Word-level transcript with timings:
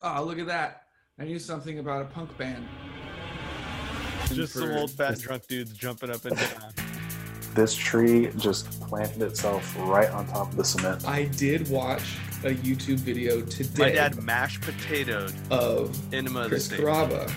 Oh, 0.00 0.22
look 0.22 0.38
at 0.38 0.46
that. 0.46 0.82
I 1.18 1.24
knew 1.24 1.38
something 1.40 1.80
about 1.80 2.02
a 2.02 2.04
punk 2.04 2.36
band. 2.38 2.66
Just 4.32 4.52
some 4.52 4.70
old 4.70 4.90
fat 4.92 5.18
drunk 5.18 5.46
dudes 5.48 5.72
jumping 5.72 6.10
up 6.10 6.24
and 6.24 6.36
down. 6.36 6.72
This 7.54 7.74
tree 7.74 8.30
just 8.36 8.80
planted 8.82 9.22
itself 9.22 9.74
right 9.80 10.08
on 10.10 10.26
top 10.28 10.50
of 10.50 10.56
the 10.56 10.64
cement. 10.64 11.08
I 11.08 11.24
did 11.24 11.68
watch 11.68 12.18
a 12.44 12.54
YouTube 12.54 12.98
video 12.98 13.40
today 13.40 13.82
My 13.82 13.90
dad 13.90 14.22
mashed 14.22 14.60
potatoed 14.60 15.34
of 15.50 16.14
enema 16.14 16.42
of 16.42 16.48
Chris 16.48 16.66
state. 16.66 16.78
Carava. 16.78 17.32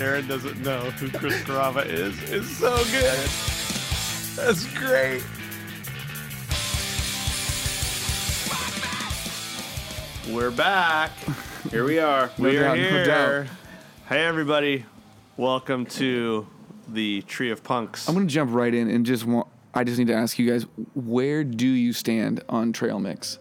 Aaron 0.00 0.26
doesn't 0.26 0.62
know 0.62 0.90
who 0.92 1.10
Chris 1.10 1.42
Carrabba 1.42 1.84
is. 1.84 2.14
It's 2.30 2.48
so 2.56 2.74
good. 2.84 3.28
That's 4.36 4.66
great. 4.78 5.22
We're 10.30 10.50
back. 10.50 11.12
Here 11.70 11.84
we 11.84 11.98
are. 11.98 12.30
We 12.38 12.52
No 12.52 12.58
are 12.58 12.62
doubt, 12.62 12.76
no 12.78 12.82
here. 12.88 13.04
doubt. 13.06 13.46
Hey, 14.08 14.24
everybody. 14.26 14.84
Welcome 15.36 15.86
to 15.86 16.46
the 16.88 17.22
Tree 17.22 17.50
of 17.50 17.62
Punks. 17.62 18.08
I'm 18.08 18.14
gonna 18.14 18.26
jump 18.26 18.52
right 18.54 18.72
in 18.74 18.88
and 18.90 19.04
just 19.06 19.24
want. 19.24 19.48
I 19.74 19.84
just 19.84 19.98
need 19.98 20.06
to 20.08 20.14
ask 20.14 20.38
you 20.38 20.50
guys, 20.50 20.66
where 20.94 21.44
do 21.44 21.66
you 21.66 21.92
stand 21.92 22.42
on 22.48 22.72
trail 22.72 22.98
mix? 22.98 23.38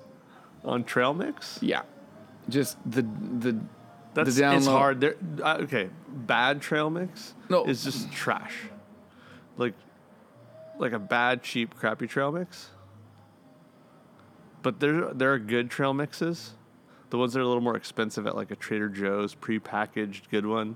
on 0.64 0.84
Trail 0.84 1.14
Mix. 1.14 1.60
Yeah, 1.62 1.84
just 2.50 2.78
the 2.90 3.04
the 3.04 3.60
That's 4.16 4.34
the 4.36 4.42
down 4.42 4.56
it's 4.58 4.66
hard. 4.66 5.00
There, 5.00 5.16
uh, 5.44 5.58
okay, 5.62 5.90
bad 6.10 6.60
Trail 6.60 6.90
Mix 6.90 7.36
No. 7.50 7.66
is 7.66 7.84
just 7.84 8.12
trash. 8.12 8.56
Like, 9.58 9.76
like 10.80 10.92
a 10.94 10.98
bad, 11.00 11.44
cheap, 11.44 11.76
crappy 11.76 12.08
Trail 12.08 12.32
Mix. 12.32 12.72
But 14.64 14.80
there, 14.80 15.14
there 15.14 15.32
are 15.34 15.38
good 15.40 15.70
trail 15.70 15.94
mixes. 15.94 16.55
The 17.16 17.20
ones 17.20 17.32
that 17.32 17.40
are 17.40 17.44
a 17.44 17.48
little 17.48 17.64
more 17.64 17.78
expensive 17.78 18.28
at 18.28 18.36
like 18.36 18.52
a 18.52 18.58
Trader 18.58 18.90
Joe's 18.90 19.36
pre-packaged 19.36 20.30
good 20.30 20.46
one, 20.46 20.76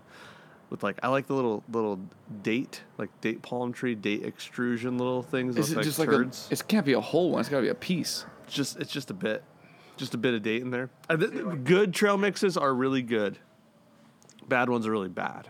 with 0.69 0.83
like 0.83 0.97
I 1.03 1.09
like 1.09 1.27
the 1.27 1.33
little 1.33 1.65
little 1.69 1.99
date 2.41 2.81
like 2.97 3.09
date 3.19 3.41
palm 3.41 3.73
tree 3.73 3.93
date 3.93 4.23
extrusion 4.23 4.97
little 4.97 5.21
things. 5.21 5.57
Is 5.57 5.73
it 5.73 5.75
like 5.75 5.83
just 5.83 5.99
like 5.99 6.07
a? 6.07 6.11
turds. 6.11 6.47
It 6.49 6.65
can't 6.65 6.85
be 6.85 6.93
a 6.93 7.01
whole 7.01 7.31
one. 7.31 7.41
It's 7.41 7.49
gotta 7.49 7.63
be 7.63 7.67
a 7.67 7.75
piece. 7.75 8.25
It's 8.45 8.53
just 8.53 8.79
it's 8.79 8.89
just 8.89 9.11
a 9.11 9.13
bit, 9.13 9.43
just 9.97 10.13
a 10.13 10.17
bit 10.17 10.33
of 10.33 10.41
date 10.41 10.61
in 10.61 10.71
there. 10.71 10.89
Uh, 11.09 11.17
good 11.17 11.93
trail 11.93 12.17
mixes 12.17 12.55
are 12.55 12.73
really 12.73 13.01
good. 13.01 13.37
Bad 14.47 14.69
ones 14.69 14.87
are 14.87 14.91
really 14.91 15.09
bad. 15.09 15.49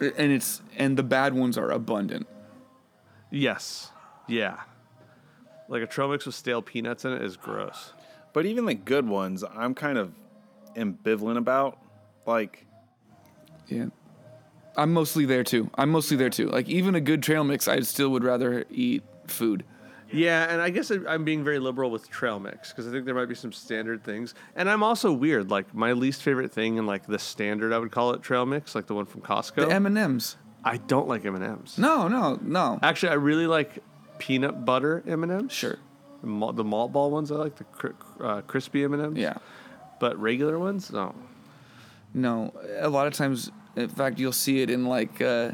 And 0.00 0.32
it's 0.32 0.62
and 0.78 0.96
the 0.96 1.04
bad 1.04 1.32
ones 1.32 1.56
are 1.56 1.70
abundant. 1.70 2.26
Yes, 3.30 3.92
yeah. 4.26 4.62
Like 5.68 5.82
a 5.84 5.86
trail 5.86 6.08
mix 6.08 6.26
with 6.26 6.34
stale 6.34 6.60
peanuts 6.60 7.04
in 7.04 7.12
it 7.12 7.22
is 7.22 7.36
gross. 7.36 7.92
But 8.32 8.46
even 8.46 8.64
the 8.64 8.74
good 8.74 9.08
ones, 9.08 9.42
I'm 9.54 9.74
kind 9.74 9.98
of 9.98 10.12
ambivalent 10.76 11.36
about. 11.38 11.78
Like, 12.26 12.66
Yeah. 13.68 13.86
I'm 14.76 14.92
mostly 14.92 15.24
there 15.26 15.42
too. 15.44 15.68
I'm 15.74 15.90
mostly 15.90 16.16
there 16.16 16.30
too. 16.30 16.46
Like 16.48 16.68
even 16.68 16.94
a 16.94 17.00
good 17.00 17.22
trail 17.22 17.42
mix, 17.44 17.66
I 17.68 17.80
still 17.80 18.08
would 18.10 18.22
rather 18.24 18.64
eat 18.70 19.02
food. 19.26 19.64
Yeah, 20.12 20.44
and 20.48 20.60
I 20.62 20.70
guess 20.70 20.90
I- 20.90 20.98
I'm 21.08 21.24
being 21.24 21.44
very 21.44 21.58
liberal 21.58 21.90
with 21.90 22.08
trail 22.08 22.38
mix 22.40 22.70
because 22.70 22.86
I 22.88 22.90
think 22.90 23.04
there 23.04 23.14
might 23.14 23.28
be 23.28 23.34
some 23.34 23.52
standard 23.52 24.02
things. 24.02 24.34
And 24.56 24.68
I'm 24.70 24.82
also 24.82 25.12
weird. 25.12 25.50
Like 25.50 25.74
my 25.74 25.92
least 25.92 26.22
favorite 26.22 26.50
thing 26.52 26.76
in 26.78 26.86
like 26.86 27.06
the 27.06 27.18
standard, 27.18 27.72
I 27.72 27.78
would 27.78 27.90
call 27.92 28.12
it 28.12 28.22
trail 28.22 28.46
mix, 28.46 28.74
like 28.74 28.86
the 28.86 28.94
one 28.94 29.06
from 29.06 29.20
Costco. 29.22 29.68
The 29.68 29.74
M 29.74 29.86
and 29.86 29.98
M's. 29.98 30.36
I 30.64 30.76
don't 30.78 31.08
like 31.08 31.24
M 31.24 31.34
and 31.34 31.44
M's. 31.44 31.76
No, 31.78 32.06
no, 32.08 32.38
no. 32.42 32.78
Actually, 32.82 33.10
I 33.10 33.14
really 33.14 33.46
like 33.46 33.78
peanut 34.18 34.64
butter 34.64 35.02
M 35.06 35.22
and 35.24 35.32
M's. 35.32 35.52
Sure. 35.52 35.78
The 36.20 36.26
malt, 36.26 36.56
the 36.56 36.64
malt 36.64 36.92
ball 36.92 37.10
ones, 37.10 37.30
I 37.32 37.36
like 37.36 37.56
the 37.56 37.64
cr- 37.64 37.88
uh, 38.22 38.40
crispy 38.42 38.84
M 38.84 38.92
and 38.94 39.02
M's. 39.02 39.18
Yeah. 39.18 39.38
But 39.98 40.18
regular 40.18 40.58
ones, 40.58 40.90
no. 40.92 41.14
No, 42.12 42.52
a 42.80 42.88
lot 42.88 43.06
of 43.06 43.14
times, 43.14 43.50
in 43.76 43.88
fact, 43.88 44.18
you'll 44.18 44.32
see 44.32 44.60
it 44.62 44.68
in 44.70 44.86
like 44.86 45.20
uh, 45.22 45.52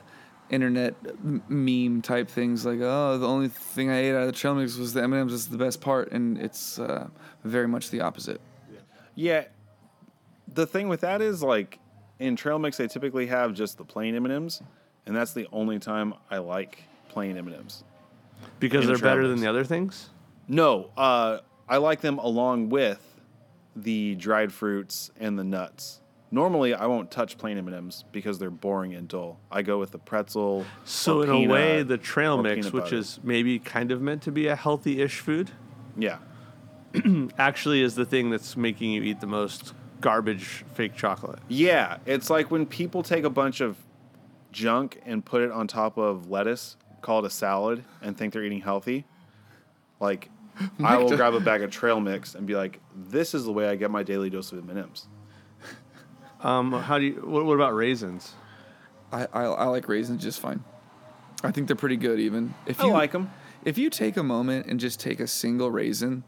internet 0.50 0.94
m- 1.24 1.42
meme 1.48 2.00
type 2.02 2.28
things, 2.30 2.64
like, 2.64 2.78
"Oh, 2.80 3.18
the 3.18 3.26
only 3.28 3.48
thing 3.48 3.90
I 3.90 3.98
ate 3.98 4.14
out 4.14 4.22
of 4.22 4.26
the 4.28 4.32
trail 4.32 4.54
mix 4.54 4.76
was 4.76 4.92
the 4.94 5.02
M 5.02 5.12
and 5.12 5.22
M's. 5.22 5.32
This 5.32 5.40
is 5.42 5.48
the 5.48 5.58
best 5.58 5.80
part," 5.80 6.12
and 6.12 6.38
it's 6.38 6.78
uh, 6.78 7.08
very 7.44 7.68
much 7.68 7.90
the 7.90 8.00
opposite. 8.00 8.40
yeah, 9.14 9.44
the 10.54 10.66
thing 10.66 10.88
with 10.88 11.00
that 11.02 11.20
is 11.20 11.42
like 11.42 11.78
in 12.18 12.36
trail 12.36 12.58
mix, 12.58 12.78
they 12.78 12.88
typically 12.88 13.26
have 13.26 13.52
just 13.52 13.76
the 13.76 13.84
plain 13.84 14.14
M&Ms, 14.14 14.62
and 15.04 15.14
that's 15.14 15.34
the 15.34 15.46
only 15.52 15.78
time 15.78 16.14
I 16.30 16.38
like 16.38 16.84
plain 17.10 17.36
M&Ms. 17.36 17.84
Because 18.60 18.82
In 18.84 18.88
they're 18.88 18.98
better 18.98 19.22
mix. 19.22 19.32
than 19.34 19.40
the 19.40 19.48
other 19.50 19.64
things. 19.64 20.08
No, 20.48 20.90
uh, 20.96 21.38
I 21.68 21.78
like 21.78 22.00
them 22.00 22.18
along 22.18 22.68
with 22.68 23.02
the 23.74 24.14
dried 24.14 24.52
fruits 24.52 25.10
and 25.18 25.38
the 25.38 25.44
nuts. 25.44 26.00
Normally, 26.30 26.74
I 26.74 26.86
won't 26.86 27.10
touch 27.10 27.38
plain 27.38 27.56
M&Ms 27.58 28.04
because 28.10 28.38
they're 28.38 28.50
boring 28.50 28.94
and 28.94 29.06
dull. 29.06 29.38
I 29.50 29.62
go 29.62 29.78
with 29.78 29.92
the 29.92 29.98
pretzel. 29.98 30.64
So 30.84 31.22
in 31.22 31.30
a 31.30 31.46
way, 31.46 31.82
the 31.82 31.98
trail 31.98 32.42
mix, 32.42 32.72
which 32.72 32.84
butter. 32.84 32.96
is 32.96 33.20
maybe 33.22 33.58
kind 33.58 33.92
of 33.92 34.02
meant 34.02 34.22
to 34.22 34.32
be 34.32 34.48
a 34.48 34.56
healthy-ish 34.56 35.20
food, 35.20 35.50
yeah, 35.96 36.18
actually 37.38 37.82
is 37.82 37.94
the 37.94 38.04
thing 38.04 38.30
that's 38.30 38.56
making 38.56 38.90
you 38.90 39.02
eat 39.02 39.20
the 39.20 39.26
most 39.26 39.72
garbage 40.00 40.64
fake 40.74 40.94
chocolate. 40.94 41.38
Yeah, 41.48 41.98
it's 42.06 42.28
like 42.28 42.50
when 42.50 42.66
people 42.66 43.02
take 43.02 43.24
a 43.24 43.30
bunch 43.30 43.60
of 43.60 43.76
junk 44.52 45.00
and 45.06 45.24
put 45.24 45.42
it 45.42 45.50
on 45.50 45.68
top 45.68 45.96
of 45.96 46.28
lettuce, 46.30 46.76
call 47.02 47.24
it 47.24 47.26
a 47.26 47.30
salad, 47.30 47.84
and 48.02 48.16
think 48.16 48.32
they're 48.32 48.44
eating 48.44 48.62
healthy. 48.62 49.04
Like, 50.00 50.28
I 50.82 50.96
will 50.98 51.14
grab 51.16 51.34
a 51.34 51.40
bag 51.40 51.62
of 51.62 51.70
trail 51.70 52.00
mix 52.00 52.34
and 52.34 52.46
be 52.46 52.54
like, 52.54 52.80
"This 52.94 53.34
is 53.34 53.44
the 53.44 53.52
way 53.52 53.68
I 53.68 53.76
get 53.76 53.90
my 53.90 54.02
daily 54.02 54.30
dose 54.30 54.52
of 54.52 54.68
M&Ms." 54.70 55.06
Um, 56.40 56.72
how 56.72 56.98
do 56.98 57.04
you? 57.06 57.14
What, 57.24 57.44
what 57.44 57.54
about 57.54 57.74
raisins? 57.74 58.34
I, 59.12 59.26
I 59.32 59.42
I 59.44 59.64
like 59.66 59.88
raisins 59.88 60.22
just 60.22 60.40
fine. 60.40 60.62
I 61.42 61.50
think 61.50 61.66
they're 61.66 61.76
pretty 61.76 61.96
good, 61.96 62.20
even 62.20 62.54
if 62.66 62.80
I 62.80 62.86
you 62.86 62.92
like 62.92 63.12
them. 63.12 63.30
If 63.64 63.78
you 63.78 63.90
take 63.90 64.16
a 64.16 64.22
moment 64.22 64.66
and 64.66 64.78
just 64.78 65.00
take 65.00 65.18
a 65.18 65.26
single 65.26 65.70
raisin, 65.70 66.24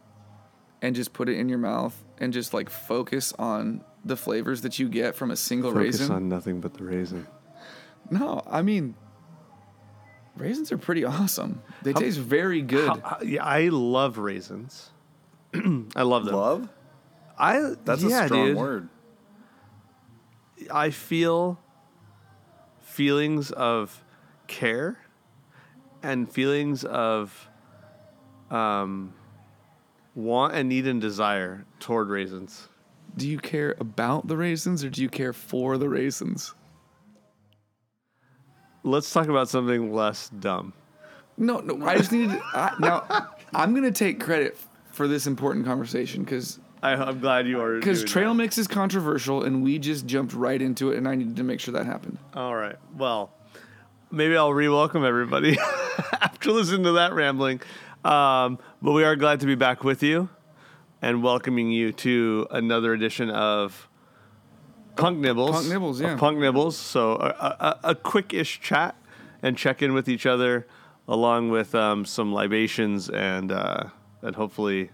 and 0.83 0.95
just 0.95 1.12
put 1.12 1.28
it 1.28 1.37
in 1.37 1.49
your 1.49 1.59
mouth 1.59 2.05
and 2.19 2.33
just 2.33 2.55
like 2.55 2.71
focus 2.71 3.33
on 3.39 3.84
the 4.05 4.16
flavors 4.16 4.62
that 4.62 4.78
you 4.78 4.89
get 4.89 5.15
from 5.15 5.31
a 5.31 5.37
single 5.37 5.72
raisin. 5.72 6.10
on 6.10 6.28
nothing 6.28 6.60
but 6.60 6.75
the 6.75 6.84
raisin. 6.84 7.27
No, 8.10 8.43
I 8.47 8.62
mean, 8.62 8.95
raisins 10.38 10.72
are 10.72 10.78
pretty 10.78 11.04
awesome. 11.04 11.62
They 11.82 11.93
taste 11.93 12.19
very 12.19 12.62
good. 12.62 12.88
How- 12.88 13.19
yeah, 13.22 13.44
I 13.44 13.69
love 13.69 14.19
raisins. 14.19 14.91
I 15.54 16.03
love 16.03 16.25
them. 16.25 16.34
Love? 16.34 16.69
I 17.38 17.75
That's 17.84 18.03
yeah, 18.03 18.25
a 18.25 18.26
strong 18.26 18.47
dude. 18.48 18.56
word. 18.56 18.88
I 20.72 20.91
feel 20.91 21.59
feelings 22.81 23.50
of 23.53 24.03
care 24.48 24.98
and 26.03 26.31
feelings 26.31 26.84
of 26.84 27.48
um, 28.50 29.15
want 30.15 30.54
and 30.54 30.69
need 30.69 30.87
and 30.87 31.00
desire 31.00 31.65
toward 31.81 32.09
raisins. 32.09 32.69
do 33.16 33.28
you 33.28 33.38
care 33.38 33.75
about 33.78 34.27
the 34.27 34.37
raisins 34.37 34.84
or 34.84 34.91
do 34.91 35.00
you 35.03 35.09
care 35.09 35.32
for 35.32 35.78
the 35.78 35.88
raisins? 35.88 36.54
Let's 38.84 39.12
talk 39.12 39.28
about 39.28 39.49
something 39.49 39.93
less 39.93 40.28
dumb. 40.31 40.72
No, 41.37 41.59
no. 41.61 41.87
I 41.87 41.97
just 41.97 42.12
needed. 42.12 42.39
I, 42.53 42.75
now, 42.81 43.28
I'm 43.55 43.75
gonna 43.75 43.91
take 43.93 44.21
credit 44.21 44.56
for 44.91 45.06
this 45.06 45.27
important 45.27 45.65
conversation 45.65 46.25
because 46.25 46.59
I'm 46.83 47.21
glad 47.21 47.47
you 47.47 47.61
are. 47.61 47.78
because 47.78 48.05
trail 48.05 48.34
mix 48.34 48.59
is 48.59 48.66
controversial 48.69 49.44
and 49.44 49.62
we 49.62 49.78
just 49.78 50.06
jumped 50.06 50.33
right 50.33 50.61
into 50.61 50.91
it 50.93 50.99
and 50.99 51.09
I 51.09 51.15
needed 51.15 51.37
to 51.37 51.43
make 51.44 51.61
sure 51.61 51.72
that 51.75 51.87
happened. 51.87 52.19
All 52.34 52.55
right. 52.55 52.77
Well, 52.97 53.31
maybe 54.11 54.37
I'll 54.37 54.53
re-welcome 54.53 55.05
everybody 55.05 55.59
after 56.21 56.53
listening 56.53 56.84
to 56.84 56.93
that 56.93 57.12
rambling. 57.15 57.60
Um, 58.05 58.59
but 58.81 58.93
we 58.93 59.05
are 59.05 59.16
glad 59.16 59.41
to 59.41 59.47
be 59.47 59.55
back 59.55 59.84
with 59.84 60.03
you 60.03 60.28
and 61.03 61.22
welcoming 61.22 61.71
you 61.71 61.93
to 61.93 62.47
another 62.50 62.93
edition 62.93 63.31
of 63.31 63.89
Punk 64.98 65.18
Nibbles. 65.18 65.53
Punk 65.53 65.68
Nibbles, 65.68 66.00
yeah. 66.00 66.16
Punk 66.16 66.39
Nibbles. 66.39 66.77
So 66.77 67.12
a, 67.12 67.78
a, 67.84 67.91
a 67.91 67.95
quick-ish 67.95 68.60
chat 68.60 68.97
and 69.42 69.56
check 69.56 69.80
in 69.80 69.95
with 69.95 70.09
each 70.09 70.27
other, 70.27 70.66
along 71.06 71.50
with 71.50 71.74
um, 71.74 72.04
some 72.04 72.34
libations 72.34 73.09
and 73.09 73.50
uh, 73.50 73.84
and 74.22 74.36
hopefully 74.36 74.91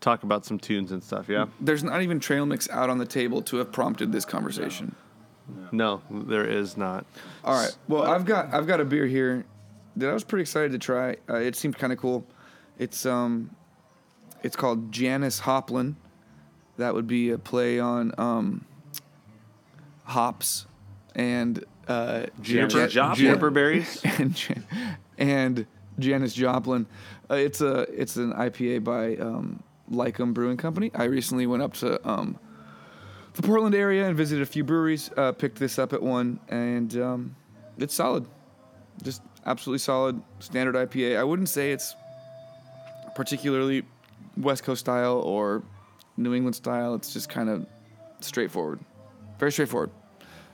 talk 0.00 0.22
about 0.22 0.44
some 0.44 0.58
tunes 0.58 0.92
and 0.92 1.02
stuff. 1.02 1.28
Yeah. 1.28 1.46
There's 1.60 1.82
not 1.82 2.02
even 2.02 2.20
trail 2.20 2.46
mix 2.46 2.68
out 2.70 2.90
on 2.90 2.98
the 2.98 3.06
table 3.06 3.42
to 3.42 3.56
have 3.56 3.72
prompted 3.72 4.12
this 4.12 4.24
conversation. 4.24 4.94
No, 5.72 6.02
there 6.10 6.44
is 6.44 6.76
not. 6.76 7.06
All 7.42 7.54
right. 7.54 7.74
Well, 7.88 8.02
I've 8.02 8.26
got 8.26 8.52
I've 8.52 8.66
got 8.66 8.80
a 8.80 8.84
beer 8.84 9.06
here 9.06 9.46
that 9.96 10.10
I 10.10 10.12
was 10.12 10.22
pretty 10.22 10.42
excited 10.42 10.72
to 10.72 10.78
try. 10.78 11.16
Uh, 11.28 11.36
it 11.36 11.56
seemed 11.56 11.78
kind 11.78 11.92
of 11.92 11.98
cool. 11.98 12.26
It's 12.78 13.06
um, 13.06 13.50
it's 14.42 14.56
called 14.56 14.92
Janis 14.92 15.40
Hoplin. 15.40 15.94
That 16.76 16.94
would 16.94 17.06
be 17.06 17.30
a 17.30 17.38
play 17.38 17.80
on 17.80 18.12
um, 18.18 18.66
hops 20.08 20.66
and 21.14 21.64
uh, 21.86 22.26
Juniper, 22.40 22.88
Joplin. 22.88 23.16
juniper 23.16 23.50
berries. 23.50 24.00
and 24.18 24.34
Jan- 24.34 24.64
and 25.18 25.66
Janis 25.98 26.34
Joplin. 26.34 26.86
Uh, 27.30 27.34
it's 27.34 27.60
a 27.60 27.80
it's 27.92 28.16
an 28.16 28.32
IPA 28.32 28.84
by 28.84 29.16
um, 29.16 29.62
Leikam 29.90 30.34
Brewing 30.34 30.56
Company. 30.56 30.90
I 30.94 31.04
recently 31.04 31.46
went 31.46 31.62
up 31.62 31.74
to 31.74 32.08
um, 32.08 32.38
the 33.34 33.42
Portland 33.42 33.74
area 33.74 34.06
and 34.06 34.16
visited 34.16 34.42
a 34.42 34.46
few 34.46 34.64
breweries. 34.64 35.10
Uh, 35.16 35.32
picked 35.32 35.58
this 35.58 35.78
up 35.78 35.92
at 35.92 36.02
one, 36.02 36.40
and 36.48 36.96
um, 36.96 37.36
it's 37.78 37.94
solid. 37.94 38.26
Just 39.02 39.22
absolutely 39.46 39.78
solid 39.78 40.20
standard 40.40 40.74
IPA. 40.74 41.18
I 41.18 41.24
wouldn't 41.24 41.48
say 41.48 41.72
it's 41.72 41.94
particularly 43.14 43.82
West 44.36 44.62
Coast 44.62 44.80
style 44.80 45.20
or 45.20 45.62
New 46.16 46.34
England 46.34 46.54
style. 46.56 46.94
It's 46.94 47.12
just 47.12 47.28
kind 47.28 47.48
of 47.48 47.66
straightforward, 48.20 48.80
very 49.38 49.52
straightforward. 49.52 49.90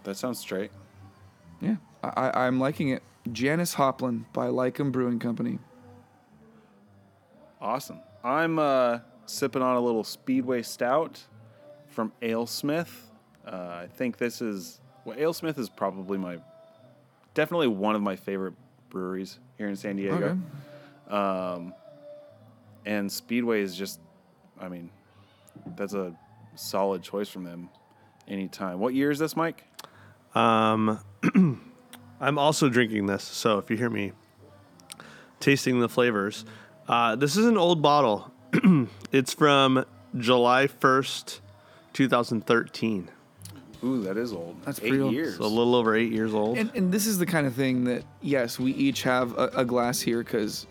That 0.04 0.16
sounds 0.16 0.38
straight. 0.38 0.70
Yeah, 1.60 1.76
I, 2.02 2.08
I, 2.08 2.46
I'm 2.46 2.60
liking 2.60 2.90
it. 2.90 3.02
Janis 3.32 3.74
Hoplin 3.74 4.24
by 4.32 4.48
Leikam 4.48 4.92
Brewing 4.92 5.18
Company. 5.18 5.58
Awesome. 7.60 8.00
I'm 8.22 8.58
uh, 8.58 8.98
sipping 9.24 9.62
on 9.62 9.76
a 9.76 9.80
little 9.80 10.04
Speedway 10.04 10.62
Stout 10.62 11.22
from 11.88 12.12
AleSmith. 12.20 12.90
Uh, 13.46 13.50
I 13.50 13.88
think 13.94 14.18
this 14.18 14.42
is 14.42 14.80
well, 15.04 15.16
AleSmith 15.16 15.58
is 15.58 15.68
probably 15.70 16.18
my 16.18 16.38
definitely 17.32 17.68
one 17.68 17.94
of 17.94 18.02
my 18.02 18.16
favorite 18.16 18.54
breweries 18.90 19.38
here 19.58 19.68
in 19.68 19.76
San 19.76 19.96
Diego. 19.96 20.38
Okay. 21.08 21.14
Um, 21.14 21.74
and 22.86 23.10
Speedway 23.10 23.62
is 23.62 23.76
just, 23.76 24.00
I 24.60 24.68
mean, 24.68 24.90
that's 25.76 25.94
a 25.94 26.14
solid 26.54 27.02
choice 27.02 27.28
from 27.28 27.44
them 27.44 27.68
anytime. 28.28 28.78
What 28.78 28.94
year 28.94 29.10
is 29.10 29.18
this, 29.18 29.36
Mike? 29.36 29.64
Um, 30.34 31.00
I'm 32.20 32.38
also 32.38 32.68
drinking 32.68 33.06
this, 33.06 33.22
so 33.22 33.58
if 33.58 33.70
you 33.70 33.76
hear 33.76 33.90
me 33.90 34.12
tasting 35.40 35.80
the 35.80 35.88
flavors, 35.88 36.44
uh, 36.88 37.16
this 37.16 37.36
is 37.36 37.46
an 37.46 37.56
old 37.56 37.82
bottle. 37.82 38.30
it's 39.12 39.32
from 39.34 39.84
July 40.16 40.66
1st, 40.66 41.40
2013. 41.92 43.10
Ooh, 43.82 44.02
that 44.02 44.16
is 44.16 44.32
old. 44.32 44.56
That's 44.64 44.78
eight 44.78 44.88
pretty 44.88 45.02
old. 45.02 45.12
years. 45.12 45.36
So 45.36 45.44
a 45.44 45.46
little 45.46 45.74
over 45.74 45.94
eight 45.94 46.10
years 46.10 46.32
old. 46.32 46.56
And, 46.56 46.70
and 46.74 46.90
this 46.90 47.06
is 47.06 47.18
the 47.18 47.26
kind 47.26 47.46
of 47.46 47.54
thing 47.54 47.84
that, 47.84 48.02
yes, 48.22 48.58
we 48.58 48.72
each 48.72 49.02
have 49.02 49.36
a, 49.36 49.48
a 49.56 49.64
glass 49.64 50.00
here 50.00 50.22
because 50.22 50.66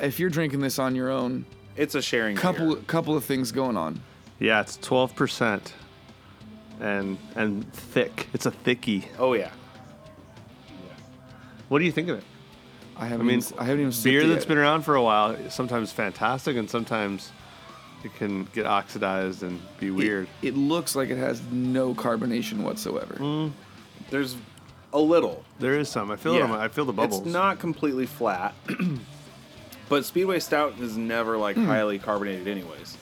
if 0.00 0.18
you're 0.18 0.30
drinking 0.30 0.60
this 0.60 0.78
on 0.78 0.96
your 0.96 1.10
own, 1.10 1.44
it's 1.76 1.94
a 1.94 2.02
sharing 2.02 2.36
couple 2.36 2.74
beer. 2.74 2.84
couple 2.86 3.16
of 3.16 3.24
things 3.24 3.52
going 3.52 3.76
on. 3.76 4.00
yeah, 4.40 4.60
it's 4.60 4.76
12% 4.78 5.60
and 6.80 7.18
and 7.36 7.70
thick. 7.72 8.28
It's 8.32 8.46
a 8.46 8.50
thicky. 8.50 9.08
Oh 9.18 9.34
yeah. 9.34 9.50
What 11.68 11.78
do 11.78 11.84
you 11.84 11.92
think 11.92 12.08
of 12.08 12.18
it? 12.18 12.24
I 12.96 13.06
haven't. 13.06 13.26
I 13.26 13.30
mean, 13.30 13.38
even, 13.38 13.58
I 13.58 13.64
haven't 13.64 13.80
even 13.86 14.02
beer 14.02 14.20
it 14.22 14.26
that's 14.26 14.42
yet. 14.42 14.48
been 14.48 14.58
around 14.58 14.82
for 14.82 14.94
a 14.94 15.02
while 15.02 15.36
sometimes 15.50 15.92
fantastic 15.92 16.56
and 16.56 16.68
sometimes 16.68 17.30
it 18.04 18.14
can 18.16 18.44
get 18.52 18.66
oxidized 18.66 19.42
and 19.42 19.60
be 19.78 19.90
weird. 19.90 20.26
It, 20.42 20.48
it 20.48 20.56
looks 20.56 20.96
like 20.96 21.10
it 21.10 21.18
has 21.18 21.40
no 21.50 21.94
carbonation 21.94 22.62
whatsoever. 22.62 23.14
Mm. 23.14 23.52
There's 24.10 24.36
a 24.92 24.98
little. 24.98 25.44
There 25.58 25.78
is 25.78 25.88
some. 25.88 26.10
I 26.10 26.16
feel 26.16 26.34
it. 26.34 26.46
my- 26.48 26.64
I 26.64 26.68
feel 26.68 26.84
the 26.84 26.92
bubbles. 26.92 27.20
It's 27.22 27.32
not 27.32 27.58
completely 27.58 28.06
flat, 28.06 28.54
but 29.88 30.04
Speedway 30.04 30.40
Stout 30.40 30.78
is 30.80 30.96
never 30.96 31.36
like 31.38 31.56
Hmm. 31.56 31.66
highly 31.66 31.98
carbonated, 31.98 32.48
anyways. 32.48 32.96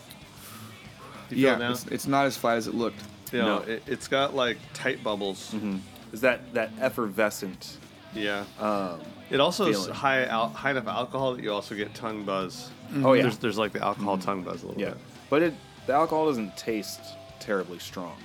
You 1.30 1.36
feel 1.36 1.38
it 1.38 1.40
Yeah, 1.52 1.56
now? 1.58 1.70
it's, 1.72 1.86
it's 1.86 2.06
not 2.06 2.26
as 2.26 2.36
flat 2.36 2.58
as 2.58 2.66
it 2.66 2.74
looked. 2.74 3.00
You 3.32 3.40
know, 3.40 3.58
No. 3.58 3.64
it, 3.64 3.82
it's 3.86 4.08
got 4.08 4.34
like 4.34 4.58
tight 4.74 5.02
bubbles. 5.02 5.52
Mm-hmm. 5.54 5.78
Is 6.12 6.20
that 6.22 6.54
that 6.54 6.70
effervescent? 6.80 7.78
Yeah. 8.14 8.44
Um, 8.58 9.00
It 9.30 9.40
also 9.40 9.66
is 9.66 9.86
high 9.86 10.24
al- 10.24 10.48
high 10.48 10.70
enough 10.70 10.86
alcohol 10.88 11.34
that 11.34 11.42
you 11.42 11.52
also 11.52 11.74
get 11.74 11.94
tongue 11.94 12.24
buzz. 12.24 12.70
Mm-hmm. 12.88 13.04
Oh 13.06 13.12
yeah, 13.12 13.22
There's 13.22 13.38
there's 13.38 13.58
like 13.58 13.72
the 13.72 13.82
alcohol 13.84 14.16
mm-hmm. 14.16 14.24
tongue 14.24 14.42
buzz 14.42 14.62
a 14.62 14.66
little 14.68 14.80
yeah. 14.80 14.90
bit. 14.90 14.98
But 15.30 15.42
it 15.42 15.54
the 15.86 15.92
alcohol 15.92 16.26
doesn't 16.26 16.56
taste 16.56 17.00
terribly 17.40 17.78
strong. 17.78 18.16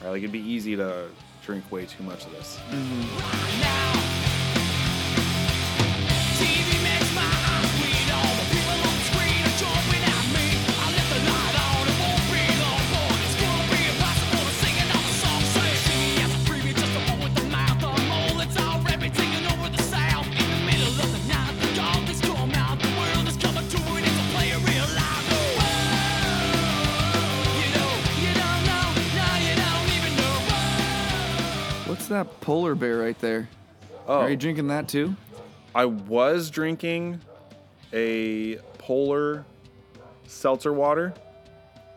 Right? 0.00 0.10
Like 0.10 0.18
it'd 0.18 0.32
be 0.32 0.38
easy 0.40 0.76
to 0.76 1.08
drink 1.44 1.70
way 1.72 1.86
too 1.86 2.04
much 2.04 2.24
of 2.26 2.32
this. 2.32 2.58
That 32.14 32.40
polar 32.40 32.74
bear 32.74 32.98
right 32.98 33.18
there? 33.20 33.48
Oh, 34.06 34.20
Are 34.20 34.30
you 34.30 34.36
drinking 34.36 34.68
that 34.68 34.88
too? 34.88 35.14
I 35.74 35.86
was 35.86 36.50
drinking 36.50 37.20
a 37.92 38.56
polar 38.78 39.44
seltzer 40.26 40.72
water, 40.72 41.12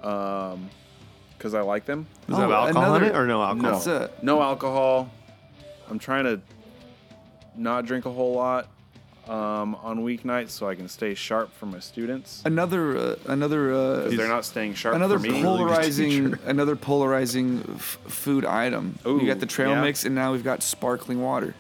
um, 0.01 0.69
because 1.37 1.53
I 1.53 1.61
like 1.61 1.85
them. 1.85 2.07
Does 2.27 2.37
it 2.37 2.41
have 2.41 2.49
Oh, 2.49 2.53
alcohol 2.53 2.95
in 2.95 3.03
it 3.03 3.15
or 3.15 3.27
no 3.27 3.41
alcohol? 3.43 3.71
No, 3.85 3.99
What's 3.99 4.23
no 4.23 4.41
alcohol. 4.41 5.09
I'm 5.89 5.99
trying 5.99 6.23
to 6.25 6.41
not 7.55 7.85
drink 7.85 8.05
a 8.05 8.11
whole 8.11 8.33
lot 8.33 8.67
um, 9.29 9.75
on 9.83 9.99
weeknights 10.05 10.51
so 10.51 10.67
I 10.69 10.75
can 10.75 10.87
stay 10.87 11.13
sharp 11.13 11.51
for 11.53 11.65
my 11.65 11.79
students 11.79 12.41
Another 12.45 12.97
uh, 12.97 13.15
another 13.27 13.73
uh, 13.73 14.09
they're 14.09 14.27
not 14.27 14.45
staying 14.45 14.73
sharp 14.75 14.95
another 14.95 15.19
for 15.19 15.23
me. 15.27 15.41
polarizing 15.41 16.35
another 16.45 16.75
polarizing 16.75 17.63
f- 17.75 17.99
food 18.07 18.45
item. 18.45 18.97
Ooh, 19.05 19.19
you 19.19 19.27
got 19.27 19.39
the 19.39 19.45
trail 19.45 19.71
yeah. 19.71 19.81
mix, 19.81 20.05
and 20.05 20.15
now 20.15 20.31
we've 20.31 20.43
got 20.43 20.63
sparkling 20.63 21.21
water. 21.21 21.53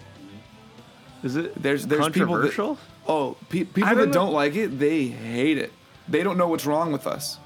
Is 1.23 1.35
it 1.35 1.61
There's 1.61 1.85
there's 1.87 2.09
people 2.09 2.37
that 2.37 2.77
oh 3.07 3.35
pe- 3.49 3.63
people 3.65 3.83
that 3.83 3.95
don't 3.95 4.07
know. 4.07 4.13
don't 4.13 4.33
like 4.33 4.55
it, 4.55 4.79
they 4.79 5.07
hate 5.07 5.57
it. 5.57 5.71
They 6.07 6.23
don't 6.23 6.37
know 6.37 6.47
what's 6.47 6.65
wrong 6.65 6.91
with 6.91 7.05
us. 7.07 7.37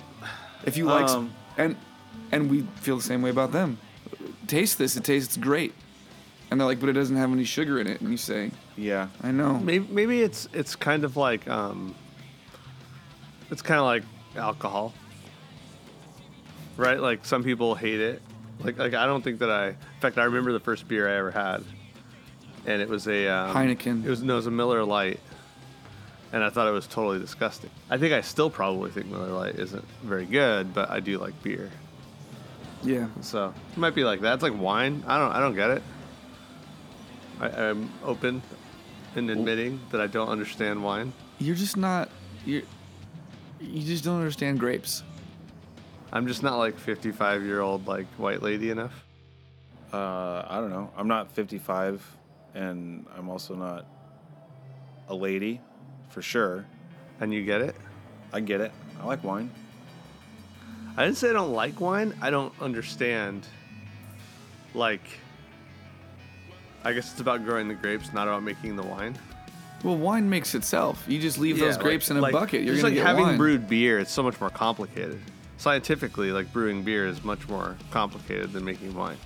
If 0.66 0.78
you 0.78 0.86
like, 0.86 1.06
s- 1.06 1.12
Um, 1.12 1.34
and 1.58 1.76
and 2.32 2.50
we 2.52 2.62
feel 2.82 2.98
the 2.98 3.02
same 3.04 3.22
way 3.22 3.30
about 3.32 3.52
them. 3.54 3.78
Taste 4.48 4.78
this; 4.78 4.96
it 4.98 5.04
tastes 5.04 5.38
great. 5.38 5.74
And 6.52 6.60
they're 6.60 6.68
like, 6.68 6.82
but 6.82 6.90
it 6.90 6.94
doesn't 6.94 7.16
have 7.16 7.32
any 7.32 7.46
sugar 7.46 7.80
in 7.80 7.88
it. 7.88 8.02
And 8.02 8.12
you 8.12 8.18
say, 8.18 8.52
yeah, 8.76 9.08
I 9.24 9.32
know. 9.32 9.58
Maybe, 9.58 9.88
maybe 9.90 10.22
it's 10.22 10.50
it's 10.52 10.76
kind 10.76 11.06
of 11.06 11.16
like 11.16 11.48
um, 11.48 11.96
it's 13.50 13.62
kind 13.62 13.80
of 13.80 13.86
like 13.86 14.04
alcohol, 14.36 14.94
right? 16.76 17.00
Like 17.00 17.24
some 17.24 17.42
people 17.44 17.74
hate 17.74 18.02
it. 18.02 18.22
Like 18.60 18.78
like 18.78 18.94
I 18.94 19.06
don't 19.06 19.24
think 19.24 19.40
that 19.40 19.50
I. 19.50 19.70
In 19.70 19.76
fact, 20.02 20.18
I 20.18 20.26
remember 20.26 20.52
the 20.52 20.60
first 20.60 20.90
beer 20.90 21.08
I 21.08 21.16
ever 21.16 21.32
had, 21.32 21.64
and 22.66 22.82
it 22.82 22.90
was 22.90 23.08
a 23.08 23.30
um, 23.30 23.56
Heineken. 23.56 24.04
It 24.04 24.10
was 24.10 24.22
no, 24.22 24.34
it 24.34 24.36
was 24.38 24.48
a 24.48 24.52
Miller 24.52 24.84
Lite, 24.84 25.22
and 26.34 26.44
I 26.44 26.50
thought 26.50 26.68
it 26.68 26.72
was 26.72 26.86
totally 26.86 27.20
disgusting. 27.20 27.70
I 27.90 27.98
think 27.98 28.14
I 28.14 28.20
still 28.20 28.50
probably 28.50 28.92
think 28.92 29.06
Miller 29.06 29.30
Lite 29.32 29.56
isn't 29.56 29.86
very 30.04 30.26
good, 30.26 30.74
but 30.74 30.90
I 30.90 31.00
do 31.00 31.18
like 31.18 31.42
beer. 31.44 31.72
Yeah. 32.84 33.08
So 33.22 33.54
it 33.72 33.78
might 33.78 33.96
be 33.96 34.04
like 34.04 34.20
that. 34.22 34.34
It's 34.34 34.44
like 34.44 34.60
wine. 34.60 35.04
I 35.08 35.18
don't. 35.18 35.32
I 35.32 35.40
don't 35.40 35.56
get 35.56 35.70
it. 35.72 35.84
I, 37.42 37.48
I'm 37.70 37.92
open 38.06 38.42
in 39.16 39.30
admitting 39.30 39.82
that 39.90 40.00
I 40.00 40.08
don't 40.08 40.30
understand 40.30 40.82
wine. 40.84 41.12
You're 41.40 41.56
just 41.56 41.76
not. 41.76 42.10
You. 42.46 42.64
You 43.60 43.82
just 43.86 44.04
don't 44.04 44.18
understand 44.18 44.60
grapes. 44.60 45.04
I'm 46.14 46.28
just 46.28 46.42
not 46.44 46.58
like 46.58 46.78
55 46.78 47.44
year 47.44 47.62
old 47.62 47.88
like 47.88 48.06
white 48.18 48.42
lady 48.42 48.70
enough. 48.70 49.04
uh, 49.94 50.46
I 50.48 50.58
don't 50.60 50.70
know. 50.70 50.90
I'm 50.98 51.08
not 51.08 51.32
55, 51.32 52.06
and 52.56 53.06
I'm 53.18 53.30
also 53.30 53.56
not 53.56 53.86
a 55.10 55.16
lady, 55.16 55.60
for 56.10 56.22
sure. 56.22 56.66
And 57.20 57.34
you 57.34 57.44
get 57.46 57.62
it. 57.62 57.76
I 58.34 58.40
get 58.40 58.62
it. 58.62 58.72
I 59.02 59.06
like 59.06 59.24
wine. 59.24 59.52
I 60.98 61.06
didn't 61.06 61.18
say 61.18 61.30
I 61.30 61.34
don't 61.34 61.54
like 61.54 61.80
wine. 61.80 62.14
I 62.22 62.30
don't 62.30 62.54
understand. 62.62 63.46
Like, 64.74 65.04
I 66.84 66.94
guess 66.94 67.12
it's 67.12 67.22
about 67.22 67.44
growing 67.46 67.68
the 67.68 67.74
grapes, 67.76 68.12
not 68.14 68.28
about 68.28 68.44
making 68.44 68.76
the 68.76 68.84
wine. 68.84 69.18
Well, 69.84 69.98
wine 69.98 70.30
makes 70.30 70.54
itself. 70.56 71.04
You 71.08 71.20
just 71.20 71.38
leave 71.38 71.58
those 71.60 71.76
Yeah, 71.78 71.82
grapes 71.82 72.10
like- 72.10 72.12
in 72.12 72.18
a 72.18 72.22
like- 72.22 72.34
bucket. 72.34 72.62
You're 72.64 72.74
just 72.76 72.84
gonna 72.84 72.96
like 72.96 73.04
get 73.04 73.08
having 73.08 73.24
wine. 73.26 73.38
brewed 73.38 73.68
beer. 73.68 74.00
It's 74.00 74.12
so 74.12 74.24
much 74.24 74.40
more 74.40 74.50
complicated. 74.50 75.20
Scientifically, 75.58 76.32
like 76.32 76.52
brewing 76.54 76.84
beer 76.84 77.06
is 77.08 77.24
much 77.24 77.48
more 77.48 77.78
complicated 77.92 78.52
than 78.54 78.64
making 78.66 78.94
wine. 78.96 79.18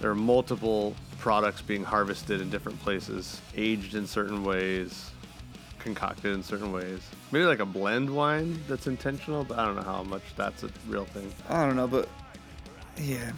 There 0.00 0.10
are 0.10 0.14
multiple 0.14 0.94
products 1.18 1.62
being 1.62 1.82
harvested 1.84 2.40
in 2.40 2.50
different 2.50 2.80
places, 2.82 3.40
aged 3.56 3.94
in 3.94 4.06
certain 4.06 4.44
ways, 4.44 5.10
concocted 5.78 6.32
in 6.34 6.42
certain 6.42 6.72
ways. 6.72 7.00
Maybe 7.32 7.44
like 7.44 7.60
a 7.60 7.64
blend 7.66 8.10
wine 8.10 8.60
that's 8.68 8.86
intentional, 8.86 9.44
but 9.44 9.58
I 9.58 9.64
don't 9.64 9.76
know 9.76 9.82
how 9.82 10.02
much 10.02 10.22
that's 10.36 10.62
a 10.64 10.70
real 10.88 11.04
thing. 11.06 11.32
I 11.48 11.64
don't 11.64 11.76
know, 11.76 11.86
but 11.88 12.08
yeah. 12.96 13.32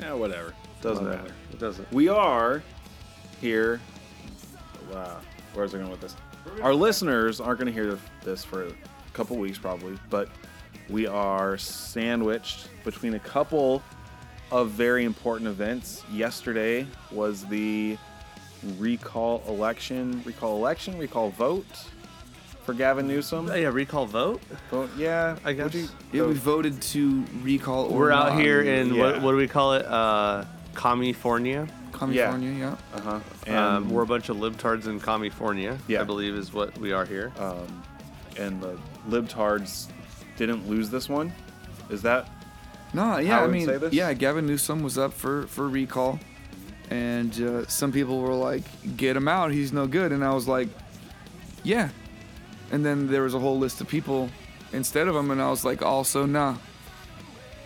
Yeah, 0.00 0.12
whatever. 0.14 0.54
Doesn't 0.84 1.02
Whatever. 1.02 1.22
matter. 1.22 1.34
It 1.50 1.58
doesn't. 1.58 1.90
We 1.92 2.08
are 2.08 2.62
here. 3.40 3.80
Wow. 4.92 5.18
Where's 5.54 5.74
I 5.74 5.78
going 5.78 5.90
with 5.90 6.02
this? 6.02 6.14
Our 6.62 6.74
listeners 6.74 7.40
aren't 7.40 7.58
going 7.58 7.72
to 7.72 7.82
hear 7.82 7.98
this 8.22 8.44
for 8.44 8.66
a 8.66 8.72
couple 9.14 9.38
weeks 9.38 9.56
probably, 9.58 9.96
but 10.10 10.28
we 10.90 11.06
are 11.06 11.56
sandwiched 11.56 12.68
between 12.84 13.14
a 13.14 13.18
couple 13.18 13.82
of 14.50 14.72
very 14.72 15.04
important 15.04 15.48
events. 15.48 16.02
Yesterday 16.12 16.86
was 17.10 17.46
the 17.46 17.96
recall 18.76 19.42
election, 19.48 20.22
recall 20.26 20.54
election, 20.56 20.98
recall 20.98 21.30
vote 21.30 21.64
for 22.64 22.74
Gavin 22.74 23.08
Newsom. 23.08 23.48
Oh, 23.50 23.54
yeah, 23.54 23.68
recall 23.68 24.04
vote. 24.04 24.42
Vote, 24.70 24.90
yeah, 24.98 25.36
I 25.46 25.54
guess. 25.54 25.64
Would 25.64 25.74
you- 25.74 25.88
Yeah, 26.12 26.26
we 26.26 26.34
voted 26.34 26.82
to 26.82 27.24
recall. 27.42 27.86
Or 27.86 27.98
We're 28.00 28.10
out 28.12 28.34
not. 28.34 28.40
here 28.42 28.60
in 28.60 28.98
what, 28.98 29.22
what 29.22 29.30
do 29.30 29.38
we 29.38 29.48
call 29.48 29.72
it? 29.74 29.86
Uh, 29.86 30.44
California. 30.74 31.66
California. 31.92 32.50
Yeah. 32.50 32.76
uh-huh. 32.94 33.20
And 33.46 33.56
Um, 33.56 33.90
we're 33.90 34.02
a 34.02 34.06
bunch 34.06 34.28
of 34.28 34.36
libtards 34.36 34.86
in 34.86 34.98
California. 35.00 35.78
Yeah. 35.86 36.00
I 36.00 36.04
believe 36.04 36.34
is 36.34 36.52
what 36.52 36.76
we 36.78 36.92
are 36.92 37.04
here. 37.04 37.32
um, 37.38 37.82
and 38.36 38.60
the 38.60 38.76
libtards 39.08 39.86
didn't 40.36 40.68
lose 40.68 40.90
this 40.90 41.08
one. 41.08 41.32
Is 41.88 42.02
that 42.02 42.28
No, 42.92 43.18
yeah, 43.18 43.34
How 43.34 43.38
I 43.38 43.42
would 43.42 43.52
mean, 43.52 43.66
say 43.66 43.76
this? 43.78 43.92
yeah, 43.94 44.12
Gavin 44.12 44.46
Newsom 44.46 44.82
was 44.82 44.98
up 44.98 45.12
for 45.12 45.46
for 45.48 45.68
recall, 45.68 46.18
and 46.90 47.32
uh, 47.40 47.66
some 47.68 47.92
people 47.92 48.20
were 48.20 48.34
like, 48.34 48.62
"Get 48.96 49.16
him 49.16 49.28
out, 49.28 49.52
he's 49.52 49.72
no 49.72 49.86
good," 49.86 50.10
and 50.12 50.24
I 50.24 50.32
was 50.34 50.46
like, 50.48 50.68
"Yeah," 51.62 51.88
and 52.72 52.84
then 52.84 53.06
there 53.08 53.22
was 53.22 53.34
a 53.34 53.38
whole 53.38 53.58
list 53.58 53.80
of 53.80 53.86
people 53.88 54.30
instead 54.72 55.06
of 55.08 55.14
him, 55.16 55.30
and 55.30 55.40
I 55.42 55.48
was 55.50 55.64
like, 55.64 55.80
"Also, 55.82 56.24
nah." 56.26 56.56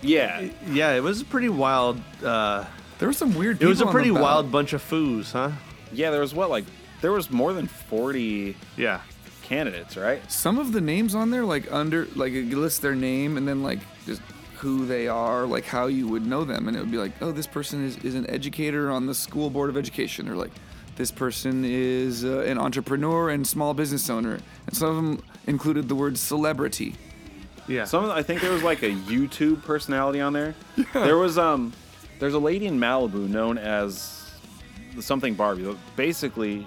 yeah? 0.02 0.48
yeah, 0.70 0.92
it 0.92 1.02
was 1.02 1.20
a 1.22 1.24
pretty 1.24 1.48
wild. 1.48 2.00
Uh, 2.24 2.64
There 2.98 3.08
were 3.08 3.12
some 3.12 3.34
weird. 3.34 3.62
it 3.62 3.66
was 3.66 3.80
a 3.80 3.84
people 3.84 3.88
on 3.88 3.94
the 3.94 3.98
pretty 3.98 4.10
wild 4.10 4.50
bunch 4.52 4.72
of 4.72 4.82
foos, 4.82 5.32
huh? 5.32 5.50
Yeah, 5.92 6.10
there 6.10 6.20
was 6.20 6.34
what 6.34 6.50
like 6.50 6.64
there 7.00 7.12
was 7.12 7.30
more 7.30 7.52
than 7.52 7.66
forty 7.66 8.56
Yeah. 8.76 9.00
candidates, 9.42 9.96
right? 9.96 10.20
Some 10.30 10.58
of 10.58 10.72
the 10.72 10.80
names 10.80 11.14
on 11.14 11.30
there, 11.30 11.44
like 11.44 11.70
under, 11.72 12.06
like 12.16 12.32
it 12.32 12.46
lists 12.52 12.80
their 12.80 12.94
name 12.94 13.36
and 13.36 13.46
then 13.46 13.62
like 13.62 13.78
just 14.06 14.20
who 14.56 14.84
they 14.86 15.06
are, 15.06 15.46
like 15.46 15.64
how 15.64 15.86
you 15.86 16.08
would 16.08 16.26
know 16.26 16.44
them, 16.44 16.66
and 16.68 16.76
it 16.76 16.80
would 16.80 16.90
be 16.90 16.98
like, 16.98 17.12
oh, 17.22 17.30
this 17.30 17.46
person 17.46 17.84
is, 17.86 17.96
is 17.98 18.14
an 18.16 18.28
educator 18.28 18.90
on 18.90 19.06
the 19.06 19.14
school 19.14 19.48
board 19.50 19.70
of 19.70 19.76
education, 19.76 20.28
or 20.28 20.34
like 20.34 20.50
this 20.96 21.12
person 21.12 21.64
is 21.64 22.24
uh, 22.24 22.40
an 22.40 22.58
entrepreneur 22.58 23.30
and 23.30 23.46
small 23.46 23.72
business 23.72 24.10
owner, 24.10 24.40
and 24.66 24.76
some 24.76 24.88
of 24.90 24.96
them 24.96 25.22
included 25.46 25.88
the 25.88 25.94
word 25.94 26.18
celebrity. 26.18 26.96
Yeah. 27.68 27.84
Some 27.84 28.02
of 28.02 28.08
the- 28.08 28.16
I 28.16 28.22
think 28.24 28.40
there 28.40 28.50
was 28.52 28.64
like 28.64 28.82
a 28.82 28.90
YouTube 28.90 29.62
personality 29.62 30.20
on 30.20 30.32
there. 30.32 30.56
Yeah. 30.76 30.84
There 30.92 31.16
was 31.18 31.38
um 31.38 31.72
there's 32.18 32.34
a 32.34 32.38
lady 32.38 32.66
in 32.66 32.78
Malibu 32.78 33.28
known 33.28 33.58
as 33.58 34.30
something 35.00 35.34
Barbie. 35.34 35.76
Basically, 35.96 36.66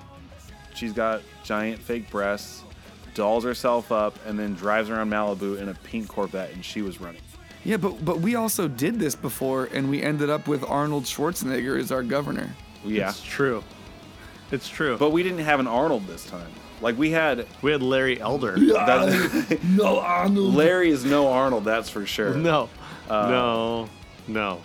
she's 0.74 0.94
got 0.94 1.22
giant 1.44 1.80
fake 1.82 2.10
breasts, 2.10 2.64
dolls 3.14 3.44
herself 3.44 3.92
up, 3.92 4.18
and 4.26 4.38
then 4.40 4.54
drives 4.56 4.90
around 4.90 5.10
Malibu 5.10 5.60
in 5.60 5.70
a 5.70 5.74
pink 5.74 6.08
Corvette, 6.08 6.52
and 6.54 6.64
she 6.64 6.82
was 6.82 7.02
running. 7.02 7.22
Yeah, 7.64 7.78
but 7.78 8.04
but 8.04 8.20
we 8.22 8.36
also 8.36 8.68
did 8.68 9.00
this 9.00 9.16
before, 9.16 9.66
and 9.74 9.90
we 9.90 10.02
ended 10.02 10.30
up 10.30 10.48
with 10.48 10.64
Arnold 10.64 11.04
Schwarzenegger 11.04 11.80
as 11.80 11.92
our 11.92 12.02
governor. 12.04 12.50
Yeah, 12.84 13.10
It's 13.10 13.22
true. 13.22 13.64
It's 14.52 14.68
true. 14.68 14.98
but 14.98 15.12
we 15.12 15.22
didn't 15.24 15.40
have 15.46 15.60
an 15.60 15.68
Arnold 15.68 16.08
this 16.08 16.26
time. 16.26 16.50
Like 16.82 16.98
we 16.98 17.12
had 17.12 17.46
we 17.62 17.72
had 17.72 17.84
Larry 17.84 18.20
Elder. 18.20 18.54
that, 18.60 19.60
No, 19.76 20.00
Arnold. 20.00 20.56
Larry 20.56 20.90
is 20.90 21.06
no 21.06 21.28
Arnold, 21.28 21.64
that's 21.64 21.90
for 21.90 22.06
sure. 22.08 22.34
No. 22.34 22.68
Uh, 23.08 23.30
no. 23.30 23.90
No. 24.28 24.62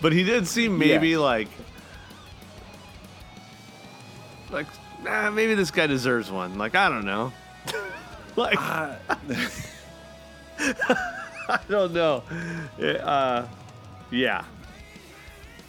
But 0.00 0.12
he 0.12 0.22
did 0.24 0.46
seem 0.46 0.78
maybe 0.78 1.08
Yeah. 1.10 1.18
like 1.18 1.48
like 4.50 4.66
nah, 5.02 5.30
maybe 5.30 5.54
this 5.54 5.70
guy 5.70 5.86
deserves 5.86 6.30
one. 6.30 6.56
Like 6.58 6.74
I 6.74 6.88
don't 6.88 7.04
know. 7.04 7.32
like 8.36 8.58
I 8.60 8.96
don't 11.68 11.92
know. 11.92 12.22
It, 12.78 13.00
uh, 13.00 13.46
yeah. 14.10 14.44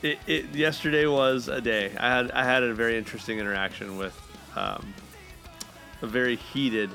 It, 0.02 0.18
it 0.28 0.56
yesterday 0.56 1.06
was 1.08 1.48
a 1.50 1.60
day. 1.62 1.92
I 2.00 2.10
had 2.10 2.32
I 2.32 2.44
had 2.44 2.64
a 2.64 2.74
very 2.74 2.98
interesting 2.98 3.38
interaction 3.40 3.98
with 3.98 4.18
um, 4.56 4.94
a 6.02 6.08
very 6.08 6.36
heated, 6.38 6.90